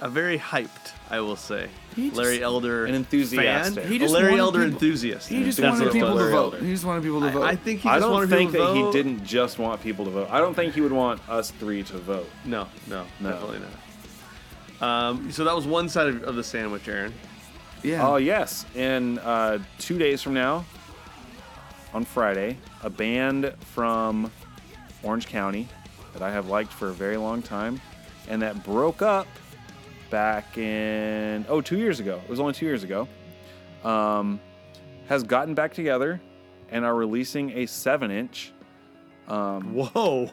a 0.00 0.08
very 0.08 0.38
hyped, 0.38 0.92
I 1.14 1.20
will 1.20 1.36
say, 1.36 1.68
just- 1.94 2.16
Larry 2.16 2.42
Elder 2.42 2.86
An 2.86 2.94
enthusiast. 2.96 3.74
fan, 3.76 3.86
He 3.88 3.96
a 3.96 3.98
just 4.00 4.12
Larry 4.14 4.38
Elder 4.38 4.60
people- 4.64 4.72
enthusiast. 4.74 5.28
He 5.28 5.44
just 5.44 5.58
That's 5.58 5.78
wanted 5.78 5.92
people 5.92 6.18
to 6.18 6.30
vote. 6.30 6.60
He 6.60 6.72
just 6.72 6.84
wanted 6.84 7.04
people 7.04 7.20
to 7.20 7.30
vote. 7.30 7.42
I, 7.42 7.50
I 7.50 7.56
think 7.56 7.80
he 7.80 7.88
I 7.88 7.94
just 7.94 8.02
don't 8.02 8.12
wanted 8.12 8.30
think 8.30 8.50
that 8.52 8.58
people 8.58 8.92
to 8.92 8.98
he 8.98 9.02
didn't 9.04 9.24
just 9.24 9.58
want 9.60 9.80
people 9.82 10.04
to 10.06 10.10
vote. 10.10 10.28
I 10.30 10.38
don't 10.38 10.54
think 10.54 10.74
he 10.74 10.80
would 10.80 10.92
want 10.92 11.20
us 11.28 11.52
three 11.52 11.84
to 11.84 11.98
vote. 11.98 12.28
No, 12.44 12.66
no, 12.88 13.04
No. 13.20 13.30
definitely 13.30 13.60
not. 13.60 14.88
Um, 14.88 15.30
so 15.30 15.44
that 15.44 15.54
was 15.54 15.66
one 15.66 15.88
side 15.88 16.08
of, 16.08 16.24
of 16.24 16.34
the 16.34 16.42
sandwich, 16.42 16.88
Aaron. 16.88 17.14
yeah. 17.84 18.06
Oh 18.06 18.16
yes, 18.16 18.66
in 18.74 19.18
uh, 19.20 19.58
two 19.78 19.96
days 19.98 20.20
from 20.20 20.34
now, 20.34 20.64
on 21.92 22.04
Friday, 22.04 22.58
a 22.82 22.90
band 22.90 23.54
from 23.60 24.32
Orange 25.04 25.26
County 25.28 25.68
that 26.12 26.22
I 26.22 26.32
have 26.32 26.48
liked 26.48 26.72
for 26.72 26.88
a 26.88 26.92
very 26.92 27.16
long 27.16 27.40
time, 27.40 27.80
and 28.28 28.42
that 28.42 28.64
broke 28.64 29.00
up 29.00 29.28
back 30.10 30.56
in 30.58 31.44
oh 31.48 31.60
two 31.60 31.78
years 31.78 32.00
ago. 32.00 32.20
It 32.24 32.30
was 32.30 32.40
only 32.40 32.52
two 32.52 32.66
years 32.66 32.82
ago. 32.84 33.08
Um, 33.84 34.40
has 35.08 35.22
gotten 35.22 35.54
back 35.54 35.74
together 35.74 36.20
and 36.70 36.84
are 36.84 36.94
releasing 36.94 37.50
a 37.58 37.66
seven-inch 37.66 38.52
Whoa. 39.28 40.30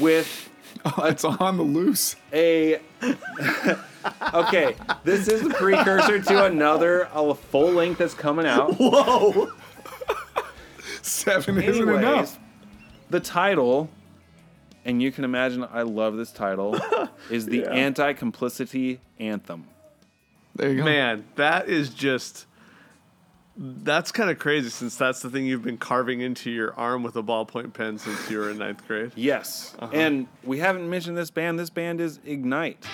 with 0.00 0.50
Oh, 0.84 1.04
it's 1.04 1.24
on 1.24 1.56
the 1.56 1.62
loose. 1.62 2.16
a 2.32 2.80
okay 4.34 4.74
this 5.04 5.28
is 5.28 5.42
the 5.42 5.50
precursor 5.54 6.20
to 6.20 6.44
another 6.46 7.08
a 7.14 7.34
full 7.34 7.70
length 7.70 7.98
that's 7.98 8.14
coming 8.14 8.46
out 8.46 8.72
Whoa. 8.78 9.52
Seven 11.02 11.58
isn't 11.62 11.82
Anyways, 11.88 11.98
enough. 11.98 12.38
the 13.10 13.20
title, 13.20 13.88
and 14.84 15.02
you 15.02 15.10
can 15.12 15.24
imagine 15.24 15.66
I 15.70 15.82
love 15.82 16.16
this 16.16 16.32
title, 16.32 16.78
is 17.30 17.46
the 17.46 17.66
Anti-Complicity 17.66 19.00
Anthem. 19.18 19.66
There 20.54 20.70
you 20.70 20.78
go. 20.78 20.84
Man, 20.84 21.24
that 21.36 21.68
is 21.68 21.90
just. 21.90 22.46
That's 23.56 24.10
kind 24.10 24.30
of 24.30 24.40
crazy 24.40 24.68
since 24.68 24.96
that's 24.96 25.22
the 25.22 25.30
thing 25.30 25.46
you've 25.46 25.62
been 25.62 25.78
carving 25.78 26.20
into 26.20 26.50
your 26.50 26.74
arm 26.74 27.04
with 27.04 27.14
a 27.14 27.22
ballpoint 27.22 27.72
pen 27.72 27.98
since 27.98 28.28
you 28.28 28.38
were 28.38 28.50
in 28.50 28.58
ninth 28.58 28.84
grade. 28.88 29.12
Yes, 29.14 29.76
uh-huh. 29.78 29.92
and 29.94 30.26
we 30.42 30.58
haven't 30.58 30.90
mentioned 30.90 31.16
this 31.16 31.30
band. 31.30 31.56
This 31.56 31.70
band 31.70 32.00
is 32.00 32.18
Ignite. 32.24 32.84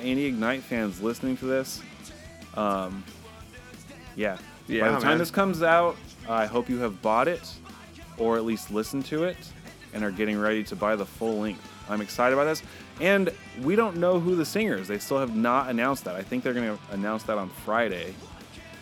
Got 0.00 0.08
any 0.08 0.24
Ignite 0.24 0.62
fans 0.62 1.00
listening 1.00 1.36
to 1.38 1.44
this, 1.44 1.80
um, 2.54 3.04
yeah. 4.16 4.38
Yeah, 4.66 4.82
By 4.82 4.88
the 4.92 4.98
time 4.98 5.08
man. 5.08 5.18
this 5.18 5.30
comes 5.30 5.62
out, 5.62 5.96
I 6.28 6.46
hope 6.46 6.68
you 6.68 6.78
have 6.78 7.02
bought 7.02 7.28
it, 7.28 7.42
or 8.18 8.36
at 8.36 8.44
least 8.44 8.70
listened 8.70 9.04
to 9.06 9.24
it, 9.24 9.36
and 9.92 10.04
are 10.04 10.10
getting 10.10 10.38
ready 10.38 10.62
to 10.64 10.76
buy 10.76 10.94
the 10.96 11.06
full 11.06 11.40
length. 11.40 11.66
I'm 11.88 12.00
excited 12.00 12.34
about 12.34 12.44
this, 12.44 12.62
and 13.00 13.30
we 13.62 13.74
don't 13.74 13.96
know 13.96 14.20
who 14.20 14.36
the 14.36 14.44
singer 14.44 14.76
is. 14.76 14.86
They 14.86 14.98
still 14.98 15.18
have 15.18 15.34
not 15.34 15.68
announced 15.68 16.04
that. 16.04 16.14
I 16.14 16.22
think 16.22 16.44
they're 16.44 16.54
going 16.54 16.76
to 16.76 16.94
announce 16.94 17.24
that 17.24 17.36
on 17.36 17.48
Friday 17.48 18.14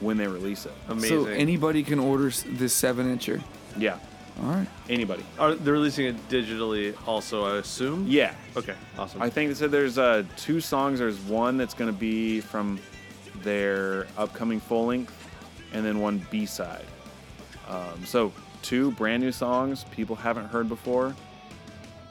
when 0.01 0.19
they 0.19 0.27
release 0.27 0.67
it. 0.67 0.73
Amazing. 0.89 1.25
So 1.25 1.27
anybody 1.27 1.83
can 1.83 1.99
order 1.99 2.31
this 2.47 2.75
seven 2.75 3.17
incher. 3.17 3.43
Yeah, 3.79 3.99
All 4.41 4.47
right. 4.51 4.69
anybody. 4.89 5.25
Are 5.39 5.55
they're 5.55 5.73
releasing 5.73 6.07
it 6.07 6.29
digitally 6.29 6.95
also, 7.09 7.45
I 7.45 7.59
assume? 7.59 8.07
Yeah. 8.09 8.35
Okay, 8.57 8.75
awesome. 8.99 9.21
I 9.21 9.29
think 9.31 9.51
they 9.51 9.55
said 9.55 9.71
there's 9.71 9.99
uh, 9.99 10.23
two 10.37 10.61
songs. 10.61 11.01
There's 11.01 11.19
one 11.21 11.57
that's 11.57 11.75
going 11.75 11.93
to 11.93 11.99
be 11.99 12.41
from 12.41 12.79
their 13.43 14.07
upcoming 14.17 14.61
full 14.61 14.87
length, 14.87 15.13
and 15.73 15.85
then 15.85 16.01
one 16.01 16.25
B 16.31 16.47
side. 16.47 16.85
Um, 17.69 18.05
so 18.05 18.33
two 18.63 18.93
brand 18.93 19.23
new 19.23 19.33
songs 19.33 19.85
people 19.91 20.15
haven't 20.17 20.47
heard 20.47 20.69
before. 20.69 21.15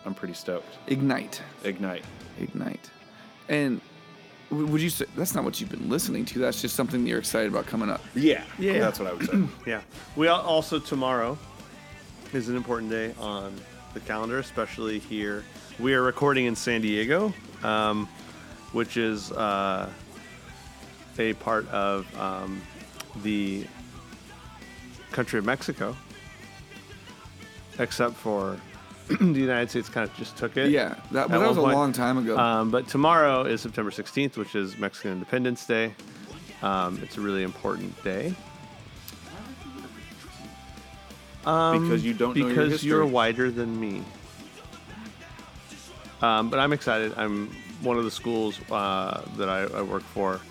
I'm 0.05 0.13
pretty 0.13 0.33
stoked. 0.33 0.77
Ignite. 0.87 1.41
Ignite. 1.63 2.03
Ignite. 2.39 2.89
And 3.49 3.81
w- 4.49 4.67
would 4.69 4.81
you 4.81 4.89
say 4.89 5.05
that's 5.15 5.33
not 5.35 5.43
what 5.43 5.59
you've 5.59 5.69
been 5.69 5.89
listening 5.89 6.23
to? 6.25 6.39
That's 6.39 6.61
just 6.61 6.75
something 6.75 7.03
that 7.03 7.09
you're 7.09 7.19
excited 7.19 7.49
about 7.51 7.65
coming 7.67 7.89
up. 7.89 8.01
Yeah, 8.15 8.43
Yeah. 8.59 8.79
that's 8.79 8.99
what 8.99 9.07
I 9.09 9.13
would 9.13 9.25
say. 9.29 9.37
Yeah. 9.65 9.81
We 10.15 10.27
al- 10.27 10.41
also 10.41 10.79
tomorrow 10.79 11.37
is 12.33 12.49
an 12.49 12.55
important 12.55 12.91
day 12.91 13.13
on 13.19 13.55
the 13.93 13.99
calendar, 14.01 14.39
especially 14.39 14.99
here. 14.99 15.43
We 15.79 15.93
are 15.93 16.01
recording 16.01 16.45
in 16.45 16.55
San 16.55 16.81
Diego, 16.81 17.33
um, 17.63 18.07
which 18.71 18.97
is 18.97 19.31
uh, 19.31 19.89
a 21.17 21.33
part 21.33 21.67
of 21.69 22.05
um, 22.19 22.61
the 23.23 23.65
country 25.11 25.39
of 25.39 25.45
Mexico, 25.45 25.95
except 27.79 28.15
for 28.15 28.57
the 29.07 29.39
United 29.39 29.69
States 29.69 29.89
kind 29.89 30.07
of 30.09 30.15
just 30.15 30.37
took 30.37 30.57
it. 30.57 30.69
Yeah, 30.69 30.95
that, 31.11 31.29
but 31.29 31.39
that 31.39 31.47
was 31.47 31.57
a 31.57 31.61
point. 31.61 31.75
long 31.75 31.93
time 31.93 32.17
ago. 32.17 32.37
Um, 32.37 32.69
but 32.69 32.87
tomorrow 32.87 33.43
is 33.43 33.61
September 33.61 33.89
16th, 33.89 34.37
which 34.37 34.53
is 34.53 34.77
Mexican 34.77 35.13
Independence 35.13 35.65
Day. 35.65 35.93
Um, 36.61 36.99
it's 37.01 37.17
a 37.17 37.21
really 37.21 37.43
important 37.43 38.03
day. 38.03 38.35
Because 41.47 42.03
you 42.03 42.13
don't 42.13 42.35
know 42.35 42.41
your 42.41 42.49
because 42.49 42.71
history. 42.73 42.89
you're 42.89 43.05
wider 43.05 43.49
than 43.49 43.79
me. 43.79 44.03
Um, 46.21 46.49
but 46.49 46.59
I'm 46.59 46.73
excited. 46.73 47.13
I'm 47.15 47.49
one 47.81 47.97
of 47.97 48.03
the 48.03 48.11
schools 48.11 48.59
uh, 48.69 49.21
that 49.37 49.47
I, 49.47 49.63
I 49.63 49.81
work 49.81 50.03
for 50.03 50.41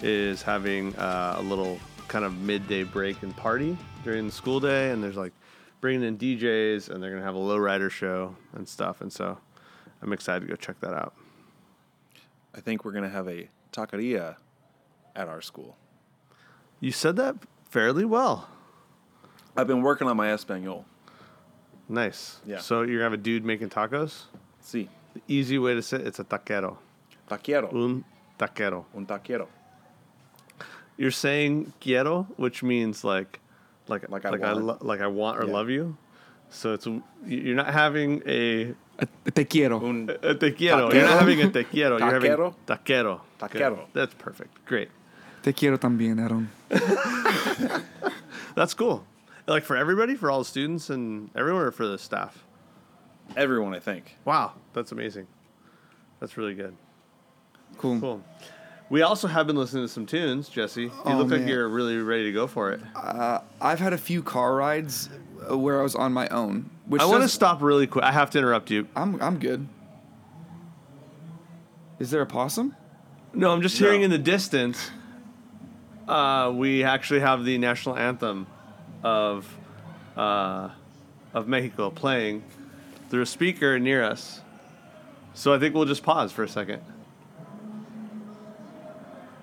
is 0.00 0.40
having 0.42 0.96
uh, 0.96 1.36
a 1.38 1.42
little 1.42 1.78
kind 2.06 2.24
of 2.24 2.38
midday 2.38 2.82
break 2.82 3.22
and 3.22 3.36
party 3.36 3.76
during 4.04 4.26
the 4.26 4.32
school 4.32 4.58
day, 4.58 4.90
and 4.90 5.02
there's 5.04 5.16
like 5.16 5.32
bringing 5.82 6.02
in 6.02 6.16
DJs, 6.16 6.88
and 6.88 7.02
they're 7.02 7.10
gonna 7.10 7.22
have 7.22 7.34
a 7.34 7.38
lowrider 7.38 7.90
show 7.90 8.34
and 8.54 8.66
stuff, 8.66 9.02
and 9.02 9.12
so 9.12 9.36
I'm 10.00 10.12
excited 10.14 10.40
to 10.40 10.46
go 10.46 10.56
check 10.56 10.80
that 10.80 10.94
out. 10.94 11.14
I 12.54 12.60
think 12.60 12.86
we're 12.86 12.92
gonna 12.92 13.10
have 13.10 13.28
a 13.28 13.48
taqueria 13.72 14.36
at 15.14 15.28
our 15.28 15.42
school. 15.42 15.76
You 16.80 16.92
said 16.92 17.16
that 17.16 17.36
fairly 17.68 18.06
well. 18.06 18.48
I've 19.58 19.66
been 19.66 19.82
working 19.82 20.06
on 20.06 20.16
my 20.16 20.30
Espanol. 20.32 20.84
Nice. 21.88 22.38
Yeah. 22.46 22.58
So 22.58 22.82
you're 22.82 22.98
gonna 22.98 23.04
have 23.10 23.12
a 23.12 23.16
dude 23.16 23.44
making 23.44 23.70
tacos. 23.70 24.24
Sí, 24.62 24.86
The 25.14 25.20
easy 25.26 25.58
way 25.58 25.74
to 25.74 25.82
say 25.82 25.96
it, 25.98 26.06
it's 26.06 26.20
a 26.20 26.24
taquero. 26.24 26.76
taquero, 27.28 27.72
Un 27.72 28.04
taquero. 28.38 28.84
un 28.94 29.04
taquero. 29.06 29.48
You're 30.96 31.10
saying 31.10 31.72
quiero, 31.80 32.26
which 32.36 32.62
means 32.62 33.02
like, 33.02 33.40
like, 33.88 34.08
Like 34.08 34.24
like 34.24 34.42
I 34.42 34.50
I, 34.50 34.52
want. 34.54 34.64
lo- 34.64 34.78
like 34.80 35.00
I 35.00 35.06
want 35.08 35.38
or 35.40 35.46
Yeah. 35.46 35.52
love 35.52 35.70
you. 35.70 35.96
So 36.50 36.74
it's 36.74 36.86
you're 37.26 37.56
not 37.56 37.66
having 37.72 38.22
a, 38.26 38.74
Te 39.34 39.44
quiero. 39.44 39.80
Un 39.84 40.08
a 40.22 40.34
te 40.34 40.52
quiero. 40.52 40.92
You're 40.92 41.02
not 41.04 41.18
having 41.20 41.40
a 41.42 41.50
te 41.50 41.64
quiero. 41.64 41.98
You're 41.98 42.10
having 42.12 42.30
Taquero? 42.32 42.54
taquero. 42.66 43.20
Good. 43.38 43.50
Taquero. 43.50 43.78
That's 43.92 44.14
perfect. 44.14 44.64
Great. 44.66 44.88
Te 45.42 45.52
quiero 45.52 45.78
también, 45.78 46.18
Aaron. 46.20 46.48
That's 48.54 48.74
cool. 48.74 49.04
Like 49.48 49.64
for 49.64 49.76
everybody, 49.76 50.14
for 50.14 50.30
all 50.30 50.40
the 50.40 50.44
students 50.44 50.90
and 50.90 51.30
everyone, 51.34 51.62
or 51.62 51.70
for 51.70 51.86
the 51.86 51.98
staff. 51.98 52.44
everyone, 53.36 53.74
I 53.74 53.78
think. 53.80 54.16
Wow, 54.24 54.52
that's 54.74 54.92
amazing. 54.92 55.26
That's 56.20 56.36
really 56.36 56.54
good. 56.54 56.76
Cool. 57.78 58.00
Cool. 58.00 58.24
We 58.90 59.02
also 59.02 59.28
have 59.28 59.46
been 59.46 59.56
listening 59.56 59.84
to 59.84 59.88
some 59.88 60.06
tunes, 60.06 60.48
Jesse. 60.48 60.84
You 60.84 60.92
Oh, 61.04 61.16
look 61.18 61.30
like 61.30 61.46
you're 61.46 61.68
really 61.68 61.98
ready 61.98 62.24
to 62.24 62.32
go 62.32 62.46
for 62.46 62.72
it. 62.72 62.80
I've 63.60 63.78
had 63.78 63.92
a 63.92 63.98
few 63.98 64.22
car 64.22 64.54
rides 64.54 65.10
uh, 65.50 65.56
where 65.58 65.78
I 65.78 65.82
was 65.82 65.94
on 65.94 66.12
my 66.12 66.26
own. 66.28 66.70
Which 66.86 67.02
I 67.02 67.04
want 67.04 67.22
to 67.22 67.28
stop 67.28 67.60
really 67.62 67.86
quick. 67.86 68.04
I 68.04 68.12
have 68.12 68.30
to 68.30 68.38
interrupt 68.38 68.70
you. 68.70 68.86
I'm 68.96 69.20
I'm 69.20 69.38
good. 69.38 69.66
Is 71.98 72.10
there 72.10 72.22
a 72.22 72.26
possum? 72.26 72.74
No, 73.34 73.50
I'm 73.52 73.60
just 73.62 73.78
No. 73.80 73.86
hearing 73.86 74.02
in 74.02 74.10
the 74.10 74.18
distance. 74.18 74.90
Uh, 76.06 76.50
we 76.54 76.82
actually 76.84 77.20
have 77.20 77.44
the 77.44 77.58
national 77.58 77.96
anthem 77.96 78.46
of 79.02 79.46
uh, 80.16 80.70
of 81.34 81.46
Mexico 81.48 81.90
playing 81.90 82.42
through 83.10 83.22
a 83.22 83.26
speaker 83.26 83.78
near 83.78 84.02
us. 84.02 84.40
So 85.34 85.54
I 85.54 85.58
think 85.58 85.74
we'll 85.74 85.84
just 85.84 86.02
pause 86.02 86.32
for 86.32 86.42
a 86.42 86.48
second. 86.48 86.82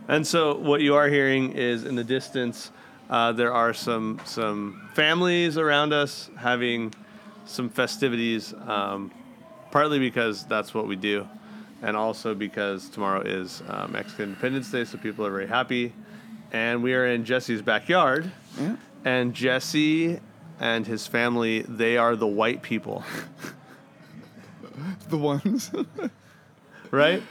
And 0.07 0.25
so 0.25 0.55
what 0.57 0.81
you 0.81 0.95
are 0.95 1.07
hearing 1.07 1.53
is 1.53 1.83
in 1.83 1.95
the 1.95 2.03
distance, 2.03 2.71
uh, 3.09 3.31
there 3.31 3.53
are 3.53 3.73
some 3.73 4.19
some 4.25 4.89
families 4.93 5.57
around 5.57 5.93
us 5.93 6.29
having 6.37 6.93
some 7.45 7.69
festivities. 7.69 8.53
Um, 8.67 9.11
partly 9.71 9.99
because 9.99 10.45
that's 10.45 10.73
what 10.73 10.87
we 10.87 10.95
do, 10.95 11.27
and 11.81 11.97
also 11.97 12.33
because 12.33 12.87
tomorrow 12.87 13.19
is 13.19 13.61
uh, 13.67 13.85
Mexican 13.89 14.29
Independence 14.29 14.71
Day, 14.71 14.85
so 14.85 14.97
people 14.97 15.25
are 15.25 15.31
very 15.31 15.47
happy. 15.47 15.91
And 16.53 16.81
we 16.81 16.93
are 16.93 17.07
in 17.07 17.25
Jesse's 17.25 17.61
backyard, 17.61 18.31
Yeah. 18.57 18.77
And 19.05 19.33
Jesse 19.33 20.19
and 20.59 20.85
his 20.85 21.07
family, 21.07 21.61
they 21.61 21.95
are 21.95 22.17
the 22.17 22.27
white 22.27 22.61
people, 22.61 23.05
The 25.09 25.17
ones. 25.17 25.71
right? 26.91 27.21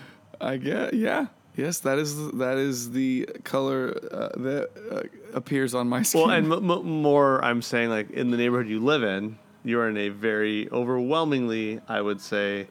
I 0.41 0.57
get. 0.57 0.95
Yeah. 0.95 1.27
Yes, 1.57 1.79
that 1.81 1.99
is 1.99 2.33
that 2.33 2.57
is 2.59 2.91
the 2.93 3.27
color 3.45 3.97
uh, 4.11 4.29
that 4.41 4.69
uh, 4.91 5.03
appears 5.37 5.75
on 5.75 5.89
my 5.89 6.03
skin. 6.03 6.21
Well, 6.23 6.31
and 6.31 6.53
m- 6.53 6.71
m- 6.71 6.85
more, 7.03 7.45
I'm 7.45 7.63
saying 7.63 7.91
like 7.91 8.11
in 8.11 8.31
the 8.31 8.37
neighborhood 8.37 8.69
you 8.69 8.81
live 8.81 9.05
in, 9.05 9.39
you're 9.65 9.89
in 9.89 9.97
a 9.97 10.09
very 10.09 10.69
overwhelmingly, 10.73 11.81
I 11.87 12.01
would 12.01 12.21
say, 12.21 12.67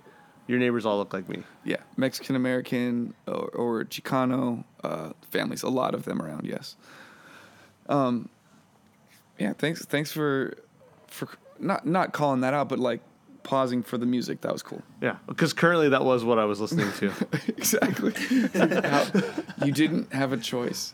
your 0.48 0.60
neighbors 0.60 0.86
all 0.86 0.98
look 0.98 1.14
like 1.14 1.30
me. 1.30 1.44
yeah, 1.64 1.78
Mexican 1.96 2.36
American 2.36 3.14
or, 3.26 3.48
or 3.50 3.84
Chicano 3.86 4.66
uh, 4.84 5.12
families. 5.32 5.64
A 5.64 5.70
lot 5.70 5.96
of 5.96 6.04
them 6.04 6.22
around. 6.22 6.46
Yes. 6.46 6.76
Um. 7.88 8.28
Yeah. 9.40 9.54
Thanks. 9.54 9.86
Thanks 9.86 10.12
for 10.12 10.54
for 11.08 11.28
not 11.60 11.86
not 11.86 12.14
calling 12.14 12.42
that 12.42 12.54
out, 12.54 12.70
but 12.70 12.80
like 12.80 13.02
pausing 13.44 13.84
for 13.84 13.98
the 13.98 14.06
music. 14.06 14.42
That 14.42 14.54
was 14.54 14.64
cool. 14.64 14.82
Yeah, 15.02 15.18
because 15.28 15.54
currently 15.54 15.90
that 15.90 16.04
was 16.04 16.24
what 16.24 16.40
I 16.40 16.46
was 16.46 16.60
listening 16.60 16.92
to. 16.94 17.12
exactly. 17.48 18.14
You 19.66 19.72
didn't 19.72 20.12
have 20.14 20.34
a 20.34 20.38
choice. 20.38 20.94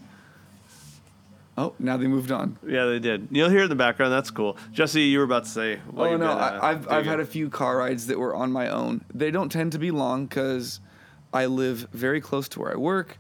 Oh, 1.57 1.73
now 1.79 1.97
they 1.97 2.07
moved 2.07 2.31
on. 2.31 2.57
yeah, 2.65 2.85
they 2.85 2.99
did. 2.99 3.27
You'll 3.31 3.49
hear 3.49 3.63
in 3.63 3.69
the 3.69 3.75
background. 3.75 4.13
That's 4.13 4.31
cool. 4.31 4.57
Jesse, 4.71 5.01
you 5.01 5.17
were 5.17 5.25
about 5.25 5.43
to 5.45 5.49
say. 5.49 5.77
what 5.91 6.07
oh 6.07 6.11
no, 6.11 6.17
been, 6.17 6.27
uh, 6.27 6.59
I, 6.61 6.71
I've 6.71 6.89
I've 6.89 7.05
had 7.05 7.19
a 7.19 7.25
few 7.25 7.49
car 7.49 7.77
rides 7.77 8.07
that 8.07 8.17
were 8.19 8.33
on 8.35 8.51
my 8.51 8.69
own. 8.69 9.03
They 9.13 9.31
don't 9.31 9.51
tend 9.51 9.71
to 9.73 9.79
be 9.79 9.91
long 9.91 10.25
because 10.25 10.79
I 11.33 11.47
live 11.47 11.87
very 11.91 12.21
close 12.21 12.47
to 12.49 12.59
where 12.59 12.71
I 12.71 12.77
work, 12.77 13.17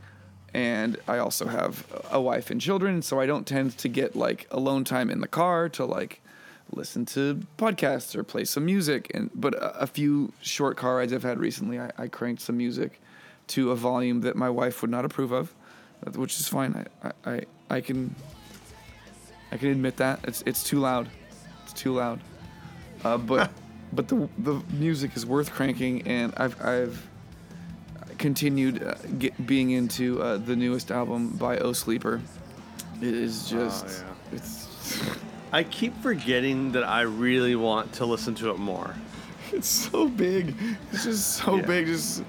and 0.53 0.97
I 1.07 1.17
also 1.17 1.47
have 1.47 1.85
a 2.11 2.19
wife 2.19 2.49
and 2.51 2.59
children, 2.59 3.01
so 3.01 3.19
I 3.19 3.25
don't 3.25 3.45
tend 3.45 3.77
to 3.77 3.87
get 3.87 4.15
like 4.15 4.47
alone 4.51 4.83
time 4.83 5.09
in 5.09 5.21
the 5.21 5.27
car 5.27 5.69
to 5.69 5.85
like 5.85 6.21
listen 6.71 7.05
to 7.05 7.41
podcasts 7.57 8.15
or 8.15 8.23
play 8.23 8.45
some 8.45 8.65
music. 8.65 9.11
And 9.13 9.29
but 9.33 9.55
a, 9.55 9.81
a 9.81 9.87
few 9.87 10.33
short 10.41 10.77
car 10.77 10.97
rides 10.97 11.13
I've 11.13 11.23
had 11.23 11.39
recently, 11.39 11.79
I, 11.79 11.91
I 11.97 12.07
cranked 12.07 12.41
some 12.41 12.57
music 12.57 13.01
to 13.47 13.71
a 13.71 13.75
volume 13.75 14.21
that 14.21 14.35
my 14.35 14.49
wife 14.49 14.81
would 14.81 14.91
not 14.91 15.05
approve 15.05 15.31
of, 15.31 15.53
which 16.15 16.39
is 16.39 16.47
fine. 16.47 16.85
I 17.03 17.07
I, 17.07 17.31
I, 17.31 17.41
I 17.69 17.81
can. 17.81 18.15
I 19.51 19.57
can 19.57 19.69
admit 19.69 19.97
that 19.97 20.19
it's 20.25 20.43
it's 20.45 20.63
too 20.63 20.79
loud. 20.79 21.09
It's 21.63 21.73
too 21.73 21.93
loud. 21.93 22.19
Uh, 23.03 23.17
but 23.17 23.49
but 23.91 24.07
the 24.07 24.29
the 24.37 24.61
music 24.73 25.15
is 25.15 25.25
worth 25.25 25.51
cranking, 25.51 26.03
and 26.03 26.33
I've 26.37 26.63
I've 26.63 27.08
continued 28.19 28.83
uh, 28.83 28.93
get, 29.17 29.47
being 29.47 29.71
into 29.71 30.21
uh, 30.21 30.37
the 30.37 30.55
newest 30.55 30.91
album 30.91 31.29
by 31.29 31.57
O 31.57 31.73
Sleeper. 31.73 32.21
It 33.01 33.13
is 33.15 33.49
just 33.49 33.87
yeah. 33.87 34.35
it's 34.37 34.67
I 35.51 35.63
keep 35.63 35.99
forgetting 36.03 36.73
that 36.73 36.83
I 36.83 37.01
really 37.01 37.55
want 37.55 37.93
to 37.93 38.05
listen 38.05 38.35
to 38.35 38.51
it 38.51 38.59
more. 38.59 38.93
it's 39.51 39.67
so 39.67 40.07
big. 40.07 40.55
It's 40.91 41.05
just 41.05 41.37
so 41.37 41.55
Yeah. 41.55 41.65
big. 41.65 41.87
Just 41.87 42.23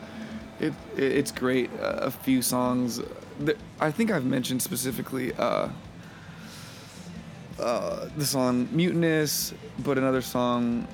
it, 0.58 0.72
it 0.96 1.02
it's 1.02 1.32
great. 1.32 1.70
Uh, 1.78 1.98
a 2.02 2.10
few 2.10 2.40
songs. 2.40 3.00
That 3.40 3.58
I 3.80 3.90
think 3.90 4.10
I've 4.10 4.24
mentioned 4.24 4.62
specifically. 4.62 5.34
Uh, 5.34 5.68
uh, 7.58 8.08
the 8.16 8.24
song 8.24 8.68
"Mutinous," 8.72 9.52
but 9.80 9.98
another 9.98 10.22
song 10.22 10.86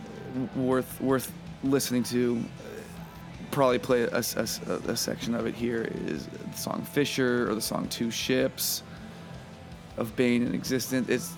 worth 0.57 1.01
worth 1.01 1.31
listening 1.63 2.03
to. 2.05 2.43
Probably 3.57 3.79
play 3.79 4.03
a, 4.03 4.19
a- 4.19 4.91
a- 4.91 4.97
section 4.99 5.35
of 5.35 5.47
it 5.47 5.55
here 5.55 5.89
is 6.05 6.27
the 6.27 6.59
song 6.59 6.83
"Fisher" 6.93 7.51
or 7.51 7.55
the 7.55 7.61
song 7.63 7.89
Two 7.89 8.11
Ships" 8.11 8.83
of 9.97 10.15
Bane 10.15 10.43
and 10.43 10.55
Existence. 10.55 11.09
It's 11.09 11.33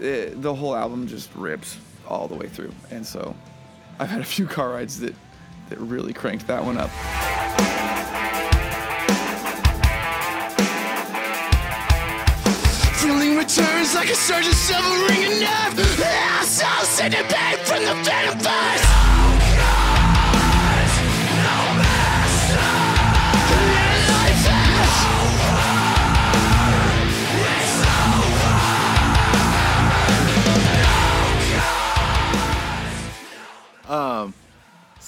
it, 0.00 0.40
the 0.40 0.54
whole 0.54 0.74
album 0.74 1.06
just 1.06 1.28
rips 1.34 1.76
all 2.08 2.26
the 2.26 2.34
way 2.36 2.48
through, 2.48 2.72
and 2.90 3.04
so 3.04 3.36
I've 3.98 4.08
had 4.08 4.22
a 4.22 4.24
few 4.24 4.46
car 4.46 4.70
rides 4.70 4.98
that 5.00 5.14
that 5.68 5.78
really 5.78 6.14
cranked 6.14 6.46
that 6.46 6.64
one 6.64 6.78
up. 6.78 6.88
Feeling 12.96 13.36
returns 13.36 13.94
like 13.94 14.08
a 14.08 14.14
surge 14.14 14.46
of 14.46 14.54
severing 14.54 15.22
a 15.24 15.40
nerve. 15.40 16.00
Our 16.00 16.44
souls 16.44 16.88
send 16.88 17.12
it 17.12 17.28
back 17.28 17.56
from 17.58 17.84
the 17.84 17.94
venom 18.04 19.07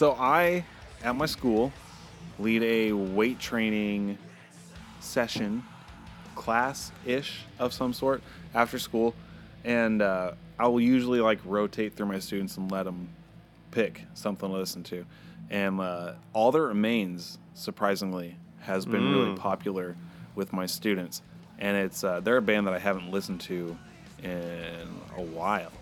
So 0.01 0.17
I, 0.19 0.65
at 1.05 1.15
my 1.15 1.27
school, 1.27 1.75
lead 2.39 2.63
a 2.63 2.93
weight 2.93 3.39
training 3.39 4.17
session, 5.01 5.63
class 6.35 6.91
ish 7.05 7.45
of 7.59 7.75
some 7.75 7.93
sort 7.93 8.23
after 8.55 8.79
school, 8.79 9.15
and 9.63 10.01
uh, 10.01 10.33
I 10.59 10.69
will 10.69 10.81
usually 10.81 11.21
like 11.21 11.39
rotate 11.45 11.97
through 11.97 12.07
my 12.07 12.19
students 12.19 12.57
and 12.57 12.73
let 12.73 12.85
them 12.85 13.11
pick 13.73 14.07
something 14.15 14.49
to 14.49 14.57
listen 14.57 14.83
to, 14.85 15.05
and 15.51 15.79
uh, 15.79 16.15
all 16.33 16.51
that 16.51 16.63
remains 16.63 17.37
surprisingly 17.53 18.39
has 18.61 18.87
been 18.87 19.13
really 19.13 19.37
popular 19.37 19.97
with 20.35 20.51
my 20.55 20.65
students, 20.65 21.21
and 21.59 21.77
it's 21.77 22.03
uh, 22.03 22.21
they're 22.21 22.39
a 22.39 22.41
band 22.41 22.67
that 22.69 22.73
I 22.73 22.79
haven't 22.79 23.11
listened 23.11 23.43
to 23.43 23.77
in 24.23 24.89
a 25.19 25.23
while, 25.23 25.73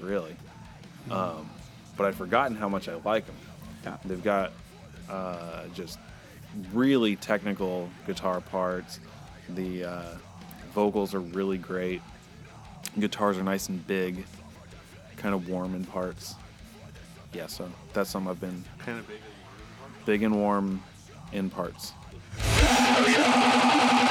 really, 0.00 0.34
um, 1.12 1.48
but 1.96 2.08
I'd 2.08 2.16
forgotten 2.16 2.56
how 2.56 2.68
much 2.68 2.88
I 2.88 2.96
like 3.04 3.24
them. 3.24 3.36
They've 4.04 4.22
got 4.22 4.52
uh, 5.08 5.64
just 5.74 5.98
really 6.72 7.16
technical 7.16 7.88
guitar 8.06 8.40
parts. 8.40 9.00
The 9.50 9.84
uh, 9.84 10.04
vocals 10.74 11.14
are 11.14 11.20
really 11.20 11.58
great. 11.58 12.02
Guitars 12.98 13.38
are 13.38 13.42
nice 13.42 13.68
and 13.68 13.86
big, 13.86 14.24
kind 15.16 15.34
of 15.34 15.48
warm 15.48 15.74
in 15.74 15.84
parts. 15.84 16.34
Yeah, 17.32 17.46
so 17.46 17.70
that's 17.92 18.10
something 18.10 18.30
I've 18.30 18.40
been 18.40 18.64
Kind 18.78 18.98
of 18.98 19.06
big. 19.06 19.20
big 20.06 20.22
and 20.22 20.34
warm 20.34 20.82
in 21.32 21.50
parts. 21.50 21.92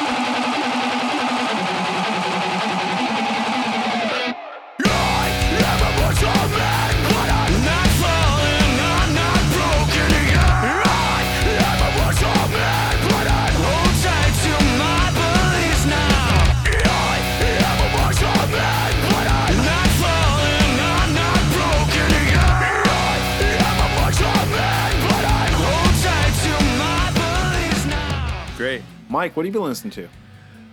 Mike, 29.18 29.36
what 29.36 29.48
have 29.48 29.56
you 29.56 29.60
been 29.60 29.68
listening 29.68 29.90
to? 29.94 30.04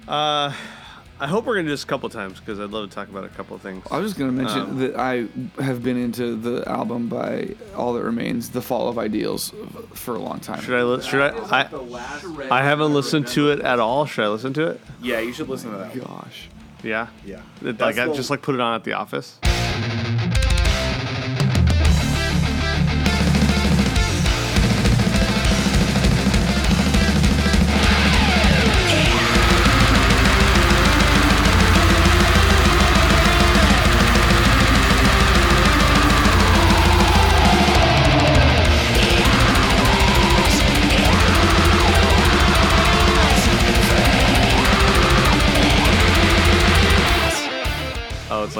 Uh, 0.06 0.52
I 1.18 1.26
hope 1.26 1.46
we're 1.46 1.54
gonna 1.54 1.62
do 1.64 1.70
this 1.70 1.82
a 1.82 1.86
couple 1.86 2.10
times 2.10 2.40
because 2.40 2.60
I'd 2.60 2.68
love 2.68 2.86
to 2.90 2.94
talk 2.94 3.08
about 3.08 3.24
a 3.24 3.28
couple 3.30 3.56
of 3.56 3.62
things. 3.62 3.82
I 3.90 3.96
was 3.96 4.10
just 4.10 4.18
gonna 4.18 4.32
mention 4.32 4.60
Um, 4.60 4.78
that 4.80 4.96
I 4.96 5.24
have 5.62 5.82
been 5.82 5.96
into 5.96 6.36
the 6.36 6.62
album 6.68 7.08
by 7.08 7.54
All 7.74 7.94
That 7.94 8.02
Remains, 8.02 8.50
The 8.50 8.60
Fall 8.60 8.90
of 8.90 8.98
Ideals, 8.98 9.50
for 9.94 10.14
a 10.14 10.18
long 10.18 10.40
time. 10.40 10.60
Should 10.60 10.78
I? 10.78 10.82
Li- 10.82 11.00
should 11.02 11.22
I? 11.22 11.62
I, 12.50 12.58
I 12.58 12.62
haven't 12.62 12.92
listened 12.92 13.28
to 13.28 13.50
it 13.50 13.60
at 13.60 13.80
all. 13.80 14.04
Should 14.04 14.26
I 14.26 14.28
listen 14.28 14.52
to 14.52 14.66
it? 14.72 14.80
Yeah, 15.00 15.20
you 15.20 15.32
should 15.32 15.48
listen 15.48 15.70
to 15.70 15.78
that. 15.78 15.98
Gosh. 15.98 16.50
Yeah. 16.82 17.06
Yeah. 17.24 17.36
It, 17.62 17.78
That's 17.78 17.80
like 17.80 17.98
I 17.98 18.08
the- 18.08 18.14
just 18.14 18.28
like 18.28 18.42
put 18.42 18.54
it 18.54 18.60
on 18.60 18.74
at 18.74 18.84
the 18.84 18.92
office. 18.92 19.38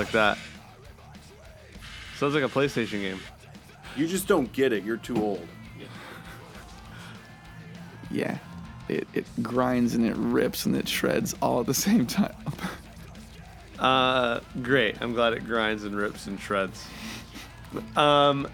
Like 0.04 0.12
that. 0.12 0.38
Sounds 2.16 2.34
like 2.34 2.44
a 2.44 2.48
PlayStation 2.48 3.00
game. 3.00 3.20
You 3.96 4.06
just 4.06 4.26
don't 4.26 4.52
get 4.52 4.72
it. 4.72 4.84
You're 4.84 4.98
too 4.98 5.16
old. 5.16 5.46
Yeah. 8.10 8.38
It, 8.88 9.08
it 9.14 9.24
grinds 9.42 9.94
and 9.94 10.04
it 10.04 10.14
rips 10.16 10.66
and 10.66 10.76
it 10.76 10.86
shreds 10.86 11.34
all 11.40 11.60
at 11.60 11.66
the 11.66 11.74
same 11.74 12.06
time. 12.06 12.34
Uh, 13.76 14.38
great. 14.62 14.96
I'm 15.02 15.14
glad 15.14 15.32
it 15.32 15.44
grinds 15.44 15.82
and 15.82 15.96
rips 15.96 16.28
and 16.28 16.40
shreds. 16.40 16.86
Um, 17.96 18.48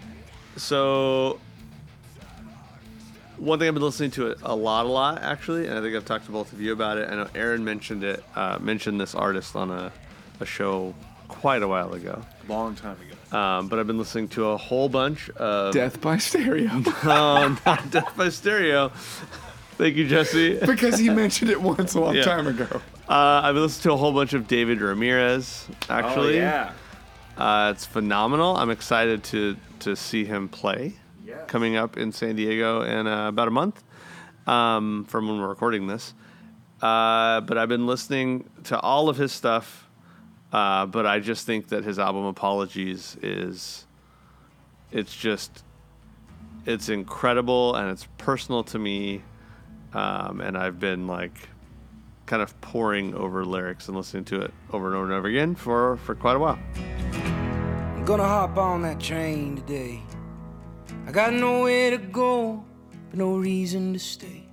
so 0.57 1.39
one 3.37 3.59
thing 3.59 3.67
I've 3.67 3.75
been 3.75 3.83
listening 3.83 4.09
to 4.11 4.31
it 4.31 4.39
a 4.41 4.55
lot, 4.55 4.87
a 4.87 4.89
lot 4.89 5.21
actually, 5.21 5.67
and 5.67 5.77
I 5.77 5.81
think 5.81 5.95
I've 5.95 6.05
talked 6.05 6.25
to 6.25 6.31
both 6.31 6.51
of 6.51 6.59
you 6.59 6.73
about 6.73 6.97
it. 6.97 7.07
I 7.07 7.15
know 7.15 7.29
Aaron 7.35 7.63
mentioned 7.63 8.03
it, 8.03 8.23
uh, 8.35 8.57
mentioned 8.59 8.99
this 8.99 9.13
artist 9.13 9.55
on 9.55 9.69
a, 9.69 9.93
a 10.39 10.45
show 10.45 10.95
quite 11.41 11.63
a 11.63 11.67
while 11.67 11.91
ago. 11.93 12.21
Long 12.47 12.75
time 12.75 12.97
ago. 13.01 13.37
Um, 13.37 13.67
but 13.67 13.79
I've 13.79 13.87
been 13.87 13.97
listening 13.97 14.27
to 14.29 14.49
a 14.49 14.57
whole 14.57 14.89
bunch 14.89 15.29
of 15.31 15.73
Death 15.73 15.99
by 15.99 16.17
stereo. 16.17 16.69
Oh, 17.03 17.57
not 17.65 17.89
Death 17.89 18.15
by 18.15 18.29
Stereo. 18.29 18.89
Thank 19.77 19.95
you, 19.95 20.07
Jesse. 20.07 20.59
because 20.63 20.99
he 20.99 21.09
mentioned 21.09 21.49
it 21.49 21.59
once 21.59 21.95
a 21.95 21.99
long 21.99 22.15
Yeah. 22.15 22.23
time 22.23 22.45
ago. 22.45 22.67
Uh, 23.09 23.41
I've 23.43 23.55
been 23.55 23.63
listening 23.63 23.83
to 23.83 23.93
a 23.93 23.97
whole 23.97 24.11
bunch 24.13 24.33
of 24.33 24.47
David 24.47 24.81
Ramirez. 24.81 25.67
Actually, 25.89 26.39
oh, 26.39 26.43
yeah. 26.43 26.71
uh, 27.37 27.71
it's 27.73 27.85
phenomenal. 27.85 28.55
I'm 28.57 28.69
excited 28.69 29.23
to 29.25 29.57
to 29.79 29.95
see 29.95 30.25
him 30.25 30.47
play. 30.47 30.93
Yes. 31.25 31.39
Coming 31.47 31.75
up 31.75 31.97
in 31.97 32.11
San 32.11 32.35
Diego 32.35 32.81
in 32.83 33.07
uh, 33.07 33.29
about 33.29 33.47
a 33.47 33.51
month 33.51 33.81
um, 34.45 35.05
from 35.05 35.27
when 35.27 35.39
we're 35.39 35.47
recording 35.49 35.87
this. 35.87 36.13
Uh, 36.81 37.41
but 37.41 37.57
I've 37.57 37.69
been 37.69 37.87
listening 37.87 38.49
to 38.65 38.79
all 38.79 39.09
of 39.09 39.17
his 39.17 39.31
stuff. 39.31 39.87
Uh, 40.51 40.85
but 40.85 41.05
I 41.05 41.19
just 41.19 41.45
think 41.45 41.69
that 41.69 41.83
his 41.83 41.97
album 41.97 42.25
Apologies 42.25 43.17
is, 43.21 43.85
it's 44.91 45.15
just, 45.15 45.63
it's 46.65 46.89
incredible 46.89 47.75
and 47.75 47.89
it's 47.89 48.07
personal 48.17 48.63
to 48.65 48.79
me. 48.79 49.23
Um, 49.93 50.41
and 50.41 50.57
I've 50.57 50.79
been 50.79 51.07
like, 51.07 51.49
kind 52.31 52.41
of 52.41 52.61
poring 52.61 53.13
over 53.13 53.43
lyrics 53.43 53.89
and 53.89 53.97
listening 53.97 54.23
to 54.23 54.39
it 54.39 54.53
over 54.71 54.87
and 54.87 54.95
over 54.95 55.03
and 55.03 55.13
over 55.13 55.27
again 55.27 55.53
for 55.53 55.97
for 55.97 56.15
quite 56.15 56.37
a 56.37 56.39
while. 56.39 56.57
I'm 56.77 58.05
gonna 58.05 58.23
hop 58.23 58.57
on 58.57 58.83
that 58.83 59.01
train 59.01 59.57
today. 59.57 60.01
I 61.05 61.11
got 61.11 61.33
nowhere 61.33 61.91
to 61.91 61.97
go, 61.97 62.63
but 63.09 63.19
no 63.19 63.35
reason 63.35 63.91
to 63.91 63.99
stay. 63.99 64.43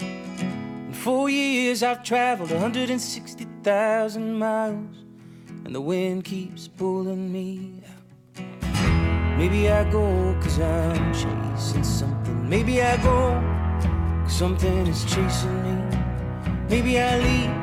In 0.00 0.92
four 0.92 1.30
years, 1.30 1.84
I've 1.84 2.02
traveled 2.02 2.50
160,000 2.50 4.34
miles, 4.34 4.96
and 5.70 5.76
the 5.76 5.80
wind 5.80 6.24
keeps 6.24 6.66
pulling 6.66 7.30
me 7.30 7.80
out. 7.86 8.02
Maybe 9.38 9.70
I 9.70 9.88
go 9.88 10.36
cause 10.42 10.58
I'm 10.58 11.14
chasing 11.14 11.84
something. 11.84 12.48
Maybe 12.48 12.82
I 12.82 12.96
go 12.96 13.40
cause 14.24 14.32
something 14.32 14.88
is 14.88 15.04
chasing 15.04 15.62
me. 15.62 15.76
Maybe 16.68 16.98
I 16.98 17.18
leave 17.20 17.54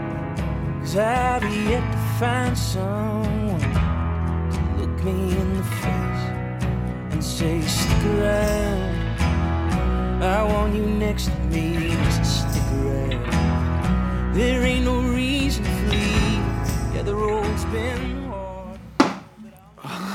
cause 0.80 0.96
I've 0.96 1.44
yet 1.70 1.92
to 1.92 1.98
find 2.18 2.58
someone 2.58 3.60
to 3.60 4.60
look 4.78 5.04
me 5.04 5.38
in 5.42 5.58
the 5.58 5.64
face 5.64 6.24
and 7.12 7.22
say, 7.22 7.60
stick 7.60 8.06
around. 8.06 9.18
I 10.24 10.44
want 10.44 10.76
you 10.76 10.86
next 10.86 11.26
to 11.26 11.40
me, 11.52 11.90
just 12.16 12.40
stick 12.40 12.72
around. 12.72 14.34
There 14.34 14.64
ain't 14.64 14.86
no 14.86 15.02
reason 15.02 15.66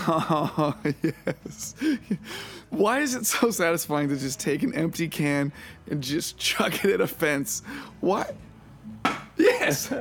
Oh, 0.09 0.75
yes. 1.03 1.75
Why 2.71 3.01
is 3.01 3.15
it 3.15 3.27
so 3.27 3.51
satisfying 3.51 4.09
to 4.09 4.17
just 4.17 4.41
take 4.41 4.62
an 4.62 4.75
empty 4.75 5.09
can 5.09 5.53
and 5.91 6.03
just 6.03 6.38
chuck 6.38 6.85
it 6.85 6.93
at 6.93 7.01
a 7.01 7.07
fence? 7.07 7.62
What? 8.01 8.35
Yes. 9.37 9.93